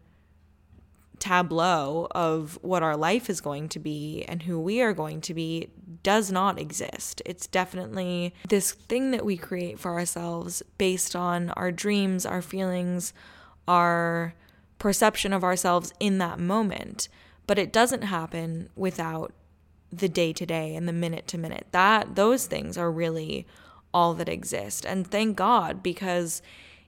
[1.21, 5.35] tableau of what our life is going to be and who we are going to
[5.35, 5.71] be
[6.03, 7.21] does not exist.
[7.27, 13.13] It's definitely this thing that we create for ourselves based on our dreams, our feelings,
[13.69, 14.35] our
[14.79, 17.09] perception of ourselves in that moment.
[17.47, 19.33] But it doesn't happen without
[19.93, 21.67] the day to day and the minute to minute.
[21.73, 23.47] That those things are really
[23.93, 24.85] all that exist.
[24.85, 26.43] And thank God because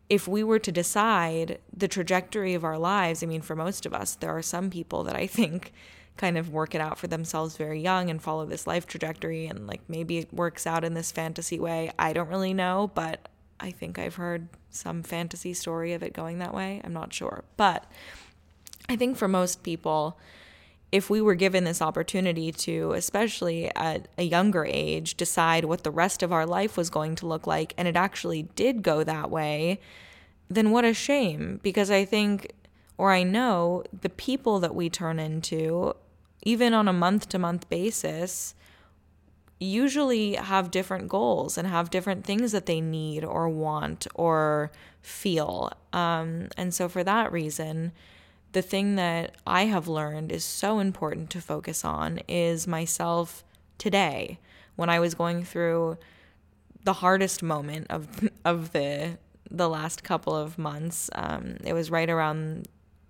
[0.09, 3.95] if we were to decide the trajectory of our lives, I mean, for most of
[3.95, 5.73] us, there are some people that I think
[6.17, 9.67] kind of work it out for themselves very young and follow this life trajectory and
[9.67, 11.91] like maybe it works out in this fantasy way.
[11.99, 13.29] I don't really know, but
[13.59, 16.81] I think I've heard some fantasy story of it going that way.
[16.85, 17.45] I'm not sure.
[17.57, 17.91] But
[18.89, 20.19] I think for most people,
[20.93, 25.91] if we were given this opportunity to, especially at a younger age, decide what the
[25.91, 29.31] rest of our life was going to look like, and it actually did go that
[29.31, 29.81] way,
[30.51, 31.59] then what a shame.
[31.63, 32.53] Because I think,
[32.99, 35.97] or I know, the people that we turn into,
[36.43, 38.55] even on a month to month basis,
[39.59, 44.71] usually have different goals and have different things that they need or want or
[45.01, 45.73] feel.
[45.95, 47.93] Um, and so, for that reason,
[48.53, 53.45] the thing that I have learned is so important to focus on is myself
[53.79, 54.39] today.
[54.77, 55.99] When I was going through
[56.85, 59.19] the hardest moment of of the
[59.51, 62.69] the last couple of months, um, it was right around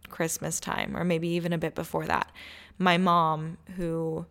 [0.08, 2.30] Christmas time, or maybe even a bit before that.
[2.78, 4.26] My mom, who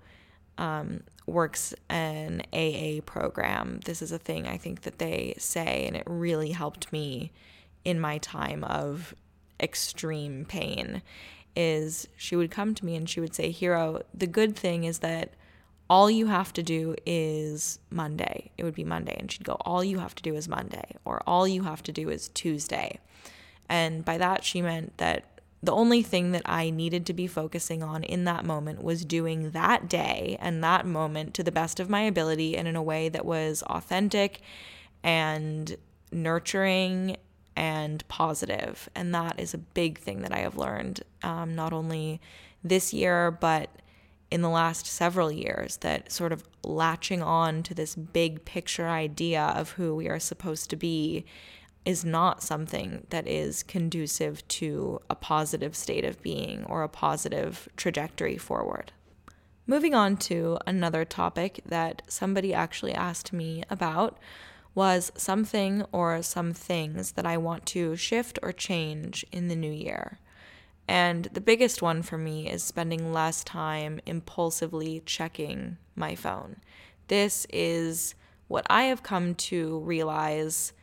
[0.58, 5.96] um, works an AA program, this is a thing I think that they say, and
[5.96, 7.32] it really helped me
[7.86, 9.16] in my time of
[9.62, 11.02] extreme pain
[11.56, 15.00] is she would come to me and she would say, Hero, the good thing is
[15.00, 15.34] that
[15.90, 18.52] all you have to do is Monday.
[18.58, 19.16] It would be Monday.
[19.20, 21.92] And she'd go, All you have to do is Monday, or all you have to
[21.92, 23.00] do is Tuesday.
[23.68, 27.84] And by that, she meant that the only thing that I needed to be focusing
[27.84, 31.90] on in that moment was doing that day and that moment to the best of
[31.90, 34.42] my ability and in a way that was authentic
[35.04, 35.76] and
[36.12, 37.18] nurturing
[37.62, 38.90] and positive.
[38.96, 42.20] And that is a big thing that I have learned, um, not only
[42.64, 43.70] this year, but
[44.32, 49.54] in the last several years, that sort of latching on to this big picture idea
[49.56, 51.24] of who we are supposed to be
[51.86, 57.70] is not something that is conducive to a positive state of being or a positive
[57.78, 58.92] trajectory forward.
[59.68, 64.18] Moving on to another topic that somebody actually asked me about
[64.74, 69.72] was something or some things that I want to shift or change in the new
[69.72, 70.20] year.
[70.88, 76.58] And the biggest one for me is spending less time impulsively checking my phone.
[77.08, 78.16] This is
[78.48, 80.74] what I have come to realize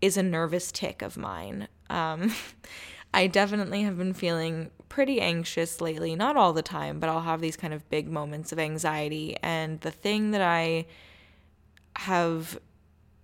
[0.00, 1.68] is a nervous tic of mine.
[1.88, 2.32] Um,
[3.14, 6.14] I definitely have been feeling pretty anxious lately.
[6.14, 9.36] Not all the time, but I'll have these kind of big moments of anxiety.
[9.42, 10.86] And the thing that I
[11.96, 12.58] have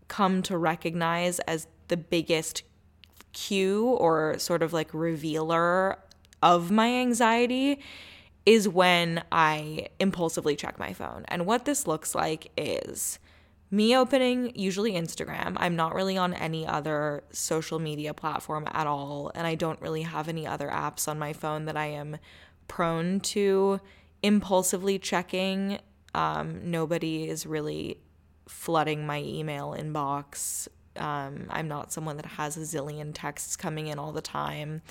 [0.08, 2.62] come to recognize as the biggest
[3.32, 5.98] cue or sort of like revealer
[6.42, 7.80] of my anxiety
[8.44, 11.24] is when I impulsively check my phone.
[11.28, 13.18] And what this looks like is
[13.70, 15.54] me opening usually Instagram.
[15.56, 19.32] I'm not really on any other social media platform at all.
[19.34, 22.18] And I don't really have any other apps on my phone that I am
[22.68, 23.80] prone to
[24.22, 25.78] impulsively checking.
[26.14, 27.98] Um, nobody is really
[28.48, 30.68] flooding my email inbox.
[30.96, 34.82] Um, I'm not someone that has a zillion texts coming in all the time.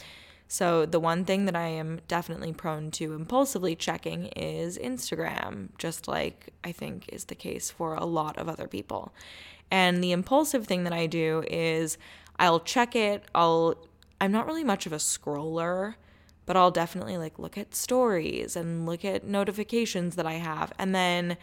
[0.47, 6.07] So, the one thing that I am definitely prone to impulsively checking is Instagram, just
[6.07, 9.11] like I think is the case for a lot of other people.
[9.71, 11.97] And the impulsive thing that I do is
[12.37, 13.23] I'll check it.
[13.33, 13.75] I'll,
[14.21, 15.95] I'm not really much of a scroller,
[16.45, 20.71] but I'll definitely like look at stories and look at notifications that I have.
[20.77, 21.37] And then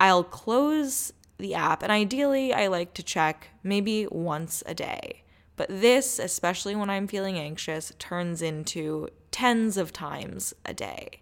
[0.00, 1.82] I'll close the app.
[1.82, 5.22] And ideally, I like to check maybe once a day.
[5.56, 11.20] But this, especially when I'm feeling anxious, turns into tens of times a day.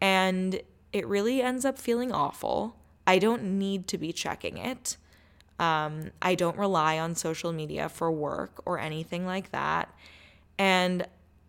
[0.00, 0.62] And
[0.92, 2.76] it really ends up feeling awful.
[3.06, 4.96] I don't need to be checking it.
[5.58, 9.94] Um, I don't rely on social media for work or anything like that.
[10.58, 11.06] And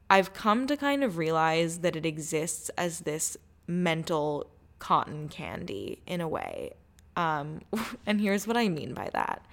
[0.09, 6.21] I've come to kind of realize that it exists as this mental cotton candy in
[6.21, 6.73] a way.
[7.15, 7.61] Um,
[8.05, 9.43] and here's what I mean by that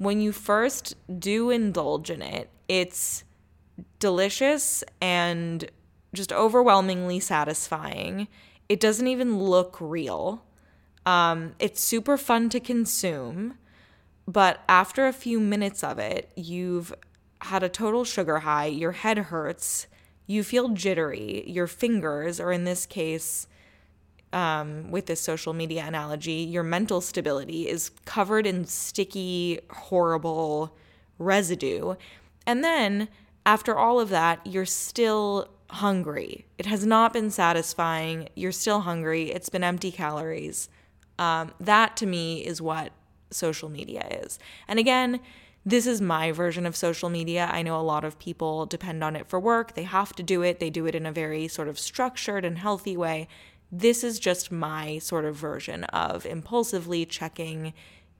[0.00, 3.22] when you first do indulge in it, it's
[3.98, 5.70] delicious and
[6.14, 8.26] just overwhelmingly satisfying.
[8.70, 10.42] It doesn't even look real.
[11.04, 13.58] Um, it's super fun to consume,
[14.26, 16.94] but after a few minutes of it, you've
[17.42, 19.86] had a total sugar high, your head hurts,
[20.26, 23.46] you feel jittery, your fingers, or in this case,
[24.32, 30.76] um, with this social media analogy, your mental stability is covered in sticky, horrible
[31.18, 31.94] residue.
[32.46, 33.08] And then
[33.44, 36.46] after all of that, you're still hungry.
[36.58, 38.28] It has not been satisfying.
[38.34, 39.30] You're still hungry.
[39.30, 40.68] It's been empty calories.
[41.18, 42.92] Um, that to me is what
[43.30, 44.38] social media is.
[44.66, 45.20] And again,
[45.64, 47.48] this is my version of social media.
[47.52, 49.74] I know a lot of people depend on it for work.
[49.74, 50.58] They have to do it.
[50.58, 53.28] They do it in a very sort of structured and healthy way.
[53.72, 57.72] This is just my sort of version of impulsively checking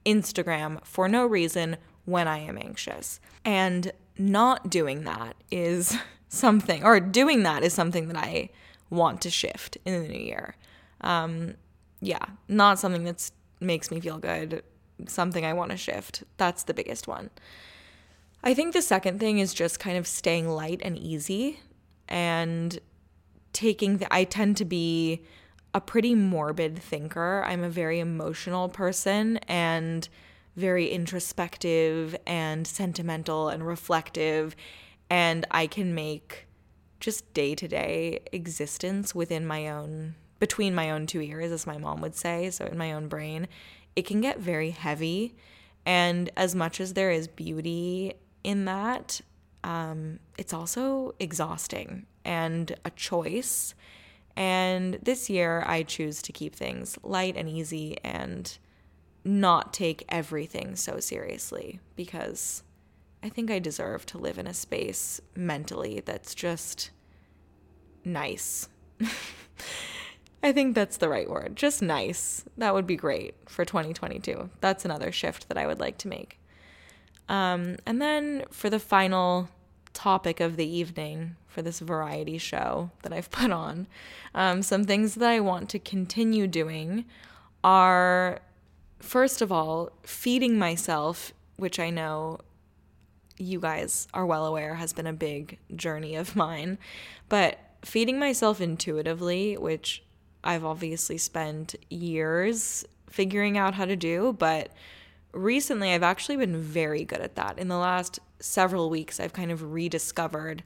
[0.05, 3.19] Instagram for no reason when I am anxious.
[3.43, 5.97] And not doing that is
[6.29, 8.49] something, or doing that is something that I
[8.89, 10.55] want to shift in the new year.
[11.01, 11.55] Um,
[12.01, 13.29] yeah, not something that
[13.59, 14.63] makes me feel good,
[15.07, 16.23] something I want to shift.
[16.37, 17.29] That's the biggest one.
[18.43, 21.59] I think the second thing is just kind of staying light and easy
[22.07, 22.79] and
[23.53, 25.23] taking the, I tend to be
[25.73, 27.43] a pretty morbid thinker.
[27.45, 30.07] I'm a very emotional person and
[30.55, 34.55] very introspective and sentimental and reflective.
[35.09, 36.47] And I can make
[36.99, 41.77] just day to day existence within my own, between my own two ears, as my
[41.77, 43.47] mom would say, so in my own brain,
[43.95, 45.35] it can get very heavy.
[45.85, 48.13] And as much as there is beauty
[48.43, 49.21] in that,
[49.63, 53.73] um, it's also exhausting and a choice
[54.35, 58.57] and this year, I choose to keep things light and easy and
[59.23, 62.63] not take everything so seriously because
[63.23, 66.89] I think I deserve to live in a space mentally that's just
[68.03, 68.67] nice.
[70.43, 71.55] I think that's the right word.
[71.55, 72.43] Just nice.
[72.57, 74.49] That would be great for 2022.
[74.59, 76.39] That's another shift that I would like to make.
[77.29, 79.49] Um, and then for the final
[79.93, 83.87] topic of the evening for this variety show that I've put on.
[84.33, 87.05] Um, some things that I want to continue doing
[87.63, 88.39] are,
[88.99, 92.39] first of all, feeding myself, which I know
[93.37, 96.77] you guys are well aware has been a big journey of mine,
[97.27, 100.03] but feeding myself intuitively, which
[100.43, 104.71] I've obviously spent years figuring out how to do, but
[105.33, 107.57] recently I've actually been very good at that.
[107.57, 110.63] In the last several weeks, I've kind of rediscovered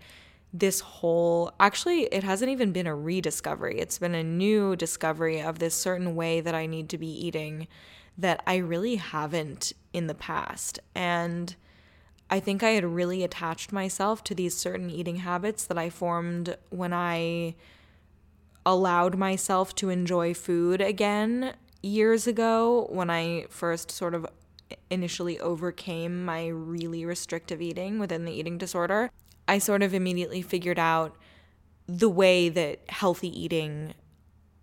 [0.58, 3.78] this whole actually it hasn't even been a rediscovery.
[3.80, 7.68] It's been a new discovery of this certain way that i need to be eating
[8.18, 10.80] that i really haven't in the past.
[10.96, 11.56] And
[12.30, 16.56] i think i had really attached myself to these certain eating habits that i formed
[16.70, 17.54] when i
[18.66, 21.54] allowed myself to enjoy food again
[21.84, 24.26] years ago when i first sort of
[24.90, 29.12] initially overcame my really restrictive eating within the eating disorder
[29.48, 31.16] I sort of immediately figured out
[31.88, 33.94] the way that healthy eating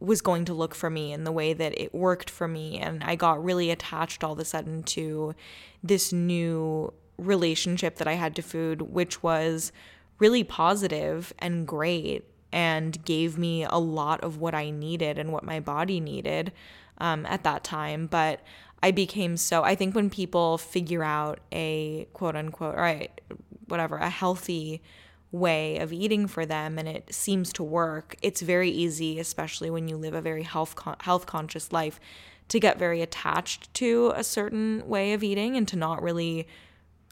[0.00, 2.78] was going to look for me and the way that it worked for me.
[2.78, 5.34] And I got really attached all of a sudden to
[5.82, 9.70] this new relationship that I had to food, which was
[10.18, 15.44] really positive and great and gave me a lot of what I needed and what
[15.44, 16.52] my body needed
[16.98, 18.08] um, at that time.
[18.08, 18.40] But
[18.82, 23.20] I became so, I think when people figure out a quote unquote, right,
[23.68, 24.82] whatever, a healthy
[25.30, 29.88] way of eating for them and it seems to work, it's very easy, especially when
[29.88, 32.00] you live a very health con- health conscious life,
[32.48, 36.46] to get very attached to a certain way of eating and to not really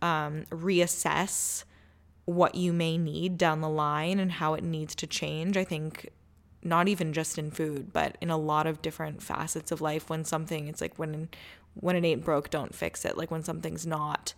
[0.02, 1.64] um, reassess
[2.24, 5.56] what you may need down the line and how it needs to change.
[5.56, 6.10] I think
[6.62, 10.24] not even just in food, but in a lot of different facets of life when
[10.24, 11.28] something it's like when
[11.74, 13.16] when it ain't broke, don't fix it.
[13.16, 14.34] Like when something's not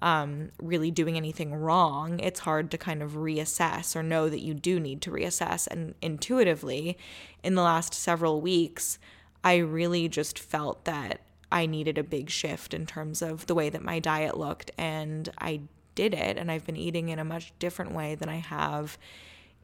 [0.00, 4.54] um, really doing anything wrong, it's hard to kind of reassess or know that you
[4.54, 5.66] do need to reassess.
[5.66, 6.98] And intuitively,
[7.42, 8.98] in the last several weeks,
[9.42, 11.20] I really just felt that
[11.50, 14.70] I needed a big shift in terms of the way that my diet looked.
[14.76, 15.62] And I
[15.94, 16.36] did it.
[16.36, 18.98] And I've been eating in a much different way than I have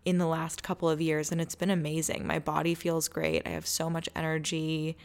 [0.04, 1.30] in the last couple of years.
[1.30, 2.26] And it's been amazing.
[2.26, 3.42] My body feels great.
[3.46, 4.96] I have so much energy.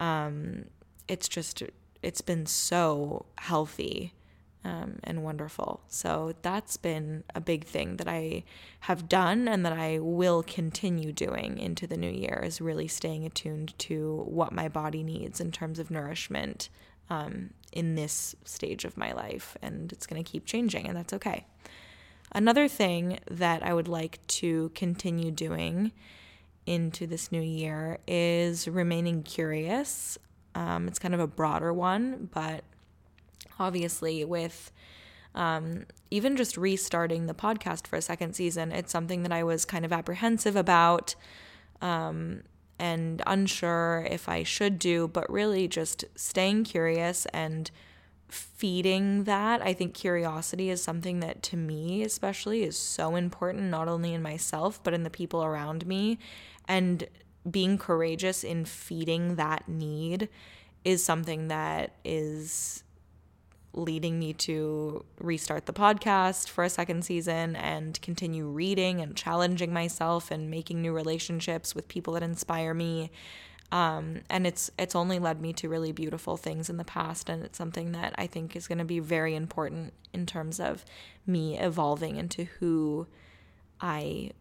[0.00, 0.64] Um,
[1.12, 1.62] it's just,
[2.02, 4.14] it's been so healthy
[4.64, 5.82] um, and wonderful.
[5.88, 8.44] So that's been a big thing that I
[8.80, 13.26] have done and that I will continue doing into the new year is really staying
[13.26, 16.68] attuned to what my body needs in terms of nourishment
[17.10, 19.56] um, in this stage of my life.
[19.60, 21.44] And it's going to keep changing, and that's okay.
[22.32, 25.92] Another thing that I would like to continue doing
[26.64, 30.16] into this new year is remaining curious.
[30.54, 32.64] Um, it's kind of a broader one, but
[33.58, 34.70] obviously with
[35.34, 39.64] um, even just restarting the podcast for a second season, it's something that I was
[39.64, 41.14] kind of apprehensive about
[41.80, 42.42] um,
[42.78, 47.70] and unsure if I should do, but really just staying curious and
[48.28, 49.62] feeding that.
[49.62, 54.22] I think curiosity is something that to me, especially, is so important, not only in
[54.22, 56.18] myself, but in the people around me.
[56.66, 57.06] And
[57.50, 60.28] being courageous in feeding that need
[60.84, 62.82] is something that is
[63.74, 69.72] leading me to restart the podcast for a second season and continue reading and challenging
[69.72, 73.10] myself and making new relationships with people that inspire me.
[73.70, 77.42] Um, and it's it's only led me to really beautiful things in the past, and
[77.42, 80.84] it's something that I think is going to be very important in terms of
[81.26, 83.06] me evolving into who
[83.80, 84.32] I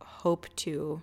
[0.00, 1.02] hope to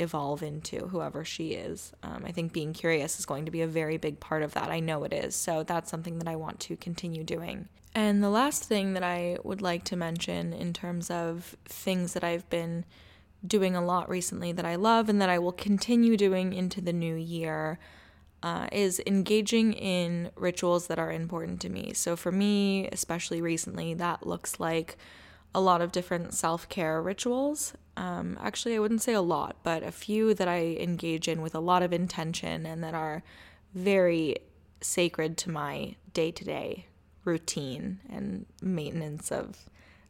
[0.00, 1.92] evolve into whoever she is.
[2.02, 4.70] Um, I think being curious is going to be a very big part of that.
[4.70, 5.34] I know it is.
[5.34, 7.68] So that's something that I want to continue doing.
[7.94, 12.22] And the last thing that I would like to mention in terms of things that
[12.22, 12.84] I've been
[13.46, 16.92] doing a lot recently that I love and that I will continue doing into the
[16.92, 17.78] new year
[18.42, 21.92] uh, is engaging in rituals that are important to me.
[21.94, 24.96] So for me, especially recently, that looks like
[25.54, 27.74] a lot of different self care rituals.
[28.00, 31.54] Um, actually, I wouldn't say a lot, but a few that I engage in with
[31.54, 33.22] a lot of intention and that are
[33.74, 34.36] very
[34.80, 36.86] sacred to my day to day
[37.26, 39.68] routine and maintenance of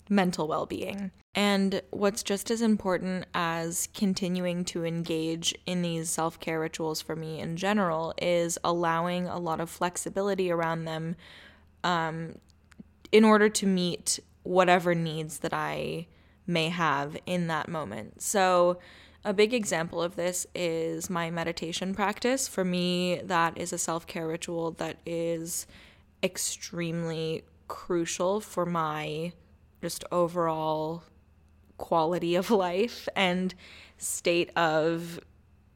[0.09, 1.11] mental well being.
[1.35, 7.17] And what's just as important as continuing to engage in these self care rituals for
[7.17, 11.17] me in general is allowing a lot of flexibility around them
[11.83, 12.37] um,
[13.11, 16.07] in order to meet whatever needs that I
[16.51, 18.21] may have in that moment.
[18.23, 18.79] So,
[19.25, 22.49] a big example of this is my meditation practice.
[22.49, 25.67] For me, that is a self care ritual that is
[26.23, 29.33] extremely crucial for my
[29.83, 31.05] just overall
[31.77, 33.55] quality of life and
[33.99, 35.21] state of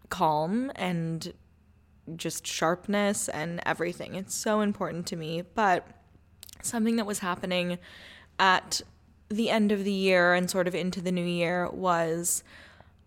[0.08, 1.34] calm and
[2.16, 4.14] just sharpness and everything.
[4.14, 5.42] It's so important to me.
[5.54, 5.86] But
[6.62, 7.78] something that was happening
[8.38, 8.82] at
[9.28, 12.42] the end of the year and sort of into the new year was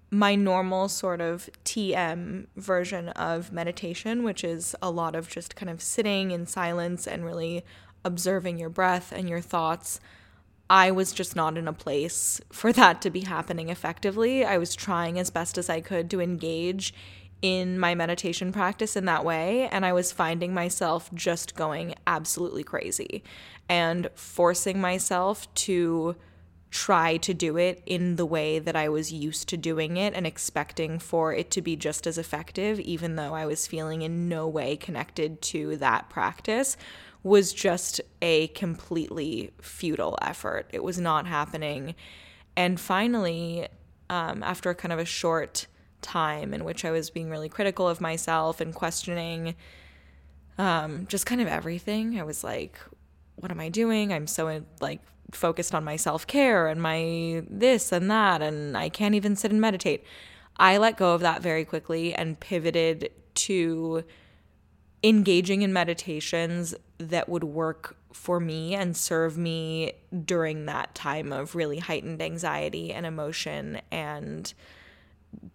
[0.09, 5.69] my normal sort of TM version of meditation, which is a lot of just kind
[5.69, 7.65] of sitting in silence and really
[8.05, 9.99] observing your breath and your thoughts.
[10.69, 14.45] I was just not in a place for that to be happening effectively.
[14.45, 16.93] I was trying as best as I could to engage
[17.41, 22.63] in my meditation practice in that way, and I was finding myself just going absolutely
[22.63, 23.23] crazy
[23.69, 26.15] and forcing myself to
[26.69, 30.27] try to do it in the way that I was used to doing it and
[30.27, 34.47] expecting for it to be just as effective, even though I was feeling in no
[34.47, 36.75] way connected to that practice,
[37.23, 40.69] was just a completely futile effort.
[40.71, 41.95] It was not happening.
[42.55, 43.67] And finally,
[44.09, 45.67] um, after kind of a short
[46.01, 49.55] time in which I was being really critical of myself and questioning
[50.57, 52.79] um, just kind of everything, I was like,
[53.35, 54.11] what am I doing?
[54.11, 58.89] I'm so like focused on my self care and my this and that, and I
[58.89, 60.03] can't even sit and meditate.
[60.57, 64.03] I let go of that very quickly and pivoted to
[65.03, 69.93] engaging in meditations that would work for me and serve me
[70.25, 74.55] during that time of really heightened anxiety and emotion and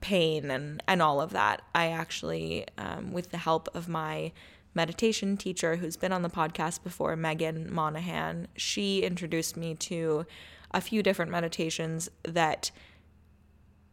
[0.01, 1.63] pain and, and all of that.
[1.75, 4.33] I actually, um, with the help of my
[4.75, 10.27] meditation teacher who's been on the podcast before, Megan Monahan, she introduced me to
[10.73, 12.71] a few different meditations that,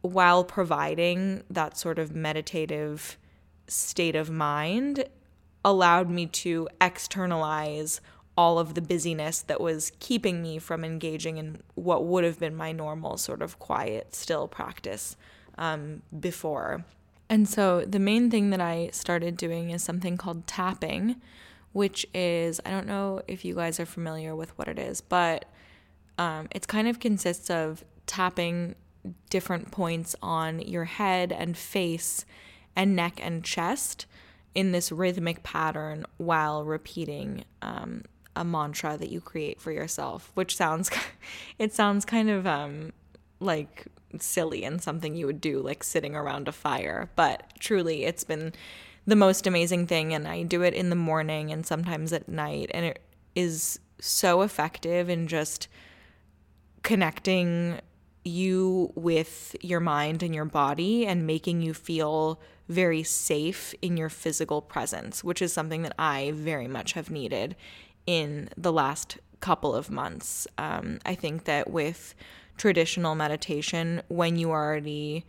[0.00, 3.18] while providing that sort of meditative
[3.66, 5.04] state of mind,
[5.64, 8.00] allowed me to externalize
[8.36, 12.56] all of the busyness that was keeping me from engaging in what would have been
[12.56, 15.16] my normal sort of quiet, still practice
[15.60, 16.84] um, before.
[17.28, 21.20] And so the main thing that I started doing is something called tapping,
[21.72, 25.44] which is, I don't know if you guys are familiar with what it is, but
[26.18, 28.74] um, it kind of consists of tapping
[29.30, 32.24] different points on your head and face
[32.74, 34.06] and neck and chest
[34.54, 38.02] in this rhythmic pattern while repeating um,
[38.34, 40.90] a mantra that you create for yourself, which sounds
[41.58, 42.92] it sounds kind of um,
[43.38, 43.86] like
[44.18, 48.52] silly and something you would do like sitting around a fire, but truly it's been
[49.06, 52.70] the most amazing thing and I do it in the morning and sometimes at night
[52.72, 53.02] and it
[53.34, 55.68] is so effective in just
[56.82, 57.80] connecting
[58.24, 64.08] you with your mind and your body and making you feel very safe in your
[64.08, 67.56] physical presence, which is something that I very much have needed
[68.06, 70.46] in the last couple of months.
[70.58, 72.14] Um, I think that with
[72.60, 75.24] traditional meditation, when you already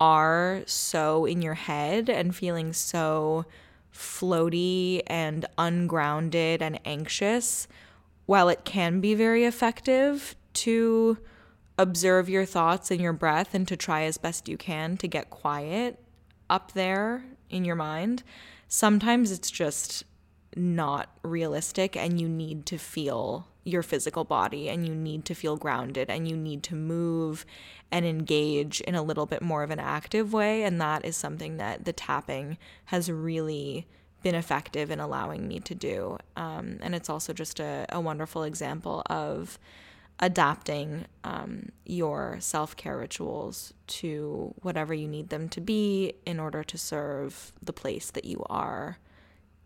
[0.00, 3.44] are so in your head and feeling so
[3.94, 7.68] floaty and ungrounded and anxious,
[8.26, 11.16] while it can be very effective to
[11.78, 15.30] observe your thoughts and your breath and to try as best you can to get
[15.30, 16.00] quiet
[16.50, 18.24] up there in your mind,
[18.66, 20.02] sometimes it's just
[20.56, 25.56] not realistic and you need to feel your physical body and you need to feel
[25.56, 27.46] grounded and you need to move
[27.90, 30.64] and engage in a little bit more of an active way.
[30.64, 33.86] And that is something that the tapping has really
[34.22, 36.18] been effective in allowing me to do.
[36.36, 39.58] Um, and it's also just a, a wonderful example of
[40.20, 46.62] adapting um, your self care rituals to whatever you need them to be in order
[46.62, 48.98] to serve the place that you are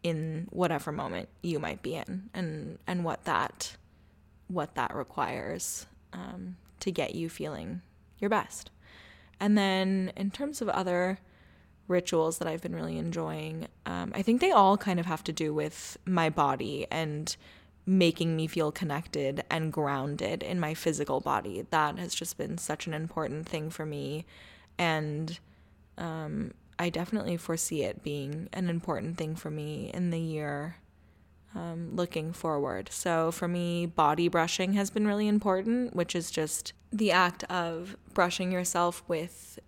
[0.03, 3.77] in whatever moment you might be in and and what that
[4.49, 7.83] what that requires um, to get you feeling
[8.19, 8.71] your best
[9.41, 11.19] and then in terms of other
[11.89, 15.33] rituals that I've been really enjoying, um, I think they all kind of have to
[15.33, 17.37] do with my body and
[17.85, 21.65] making me feel connected and grounded in my physical body.
[21.71, 24.25] That has just been such an important thing for me.
[24.79, 25.39] And
[25.97, 30.77] um, I definitely foresee it being an important thing for me in the year
[31.57, 32.91] um, looking forward.
[32.93, 37.97] So for me, body brushing has been really important, which is just the act of
[38.13, 39.59] brushing yourself with.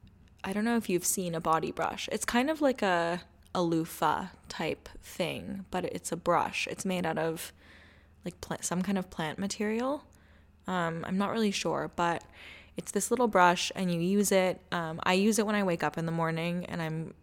[0.45, 2.09] I don't know if you've seen a body brush.
[2.13, 3.23] It's kind of like a
[3.55, 6.69] a loofah type thing, but it's a brush.
[6.71, 7.53] It's made out of
[8.25, 10.05] like plant, some kind of plant material.
[10.67, 12.23] Um, I'm not really sure, but
[12.77, 14.61] it's this little brush and you use it.
[14.71, 17.15] Um, I use it when I wake up in the morning and I'm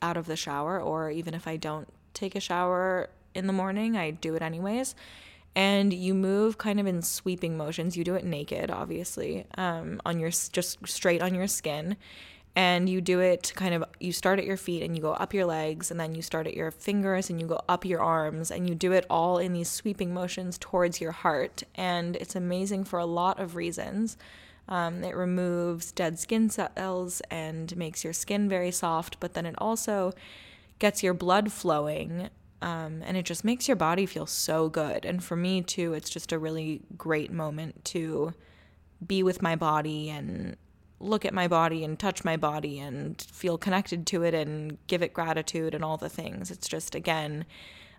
[0.00, 3.96] out of the shower, or even if I don't take a shower in the morning,
[3.96, 4.94] I do it anyways.
[5.54, 7.96] And you move kind of in sweeping motions.
[7.96, 11.96] You do it naked, obviously, um, on your just straight on your skin
[12.56, 15.34] and you do it kind of you start at your feet and you go up
[15.34, 18.50] your legs and then you start at your fingers and you go up your arms
[18.50, 22.82] and you do it all in these sweeping motions towards your heart and it's amazing
[22.82, 24.16] for a lot of reasons
[24.68, 29.54] um, it removes dead skin cells and makes your skin very soft but then it
[29.58, 30.12] also
[30.78, 32.30] gets your blood flowing
[32.62, 36.10] um, and it just makes your body feel so good and for me too it's
[36.10, 38.32] just a really great moment to
[39.06, 40.56] be with my body and
[41.00, 45.02] look at my body and touch my body and feel connected to it and give
[45.02, 46.50] it gratitude and all the things.
[46.50, 47.44] It's just, again,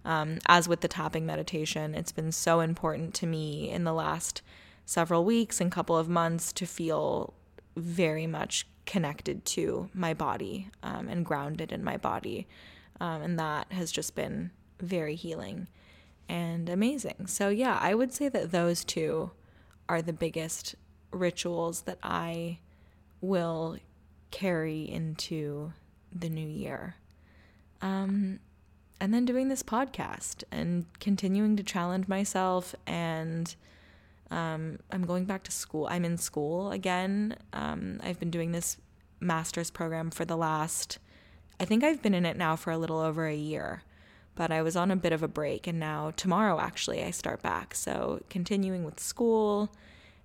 [0.03, 4.41] um, as with the tapping meditation, it's been so important to me in the last
[4.85, 7.33] several weeks and couple of months to feel
[7.75, 12.47] very much connected to my body um, and grounded in my body.
[12.99, 15.67] Um, and that has just been very healing.
[16.29, 17.27] and amazing.
[17.27, 19.31] So, yeah, I would say that those two
[19.87, 20.75] are the biggest
[21.11, 22.59] rituals that I
[23.21, 23.77] will
[24.31, 25.71] carry into
[26.13, 26.95] the new year.
[27.81, 28.39] Um,
[28.99, 33.55] and then doing this podcast and continuing to challenge myself and
[34.31, 38.77] um, i'm going back to school i'm in school again um, i've been doing this
[39.19, 40.99] master's program for the last
[41.59, 43.83] i think i've been in it now for a little over a year
[44.35, 47.41] but i was on a bit of a break and now tomorrow actually i start
[47.41, 49.69] back so continuing with school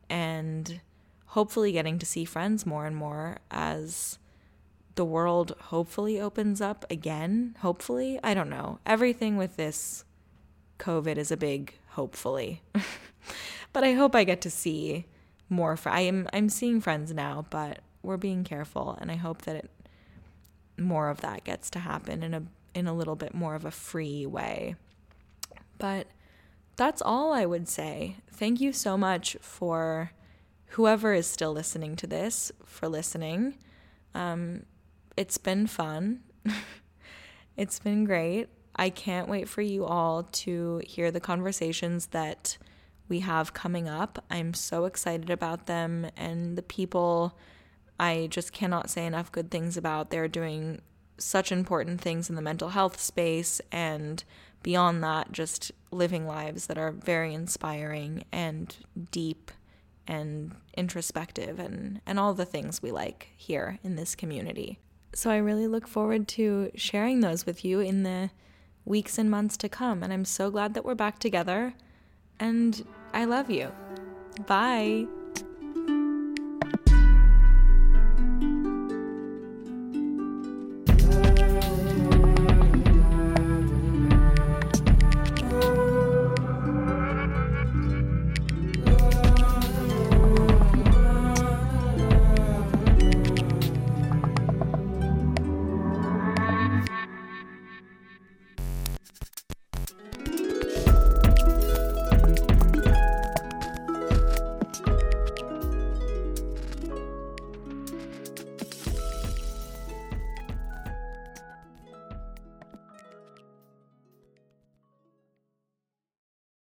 [0.08, 0.80] and
[1.26, 4.18] hopefully getting to see friends more and more as
[4.94, 7.56] the world hopefully opens up again.
[7.60, 8.20] Hopefully.
[8.22, 8.78] I don't know.
[8.84, 10.04] Everything with this
[10.78, 12.62] COVID is a big hopefully.
[13.72, 15.06] but I hope I get to see
[15.48, 19.42] more fr- I am I'm seeing friends now, but we're being careful and I hope
[19.42, 19.70] that it,
[20.78, 22.42] more of that gets to happen in a
[22.74, 24.76] in a little bit more of a free way.
[25.78, 26.06] But
[26.76, 28.16] that's all I would say.
[28.30, 30.12] Thank you so much for
[30.68, 33.58] whoever is still listening to this for listening.
[34.14, 34.64] Um,
[35.16, 36.20] it's been fun.
[37.56, 38.48] it's been great.
[38.74, 42.56] I can't wait for you all to hear the conversations that
[43.08, 44.24] we have coming up.
[44.30, 47.36] I'm so excited about them and the people
[48.02, 50.10] I just cannot say enough good things about.
[50.10, 50.82] They're doing
[51.18, 54.24] such important things in the mental health space and
[54.64, 58.74] beyond that, just living lives that are very inspiring and
[59.12, 59.52] deep
[60.08, 64.80] and introspective and, and all the things we like here in this community.
[65.14, 68.30] So I really look forward to sharing those with you in the
[68.84, 70.02] weeks and months to come.
[70.02, 71.74] And I'm so glad that we're back together.
[72.40, 72.84] And
[73.14, 73.70] I love you.
[74.48, 75.06] Bye.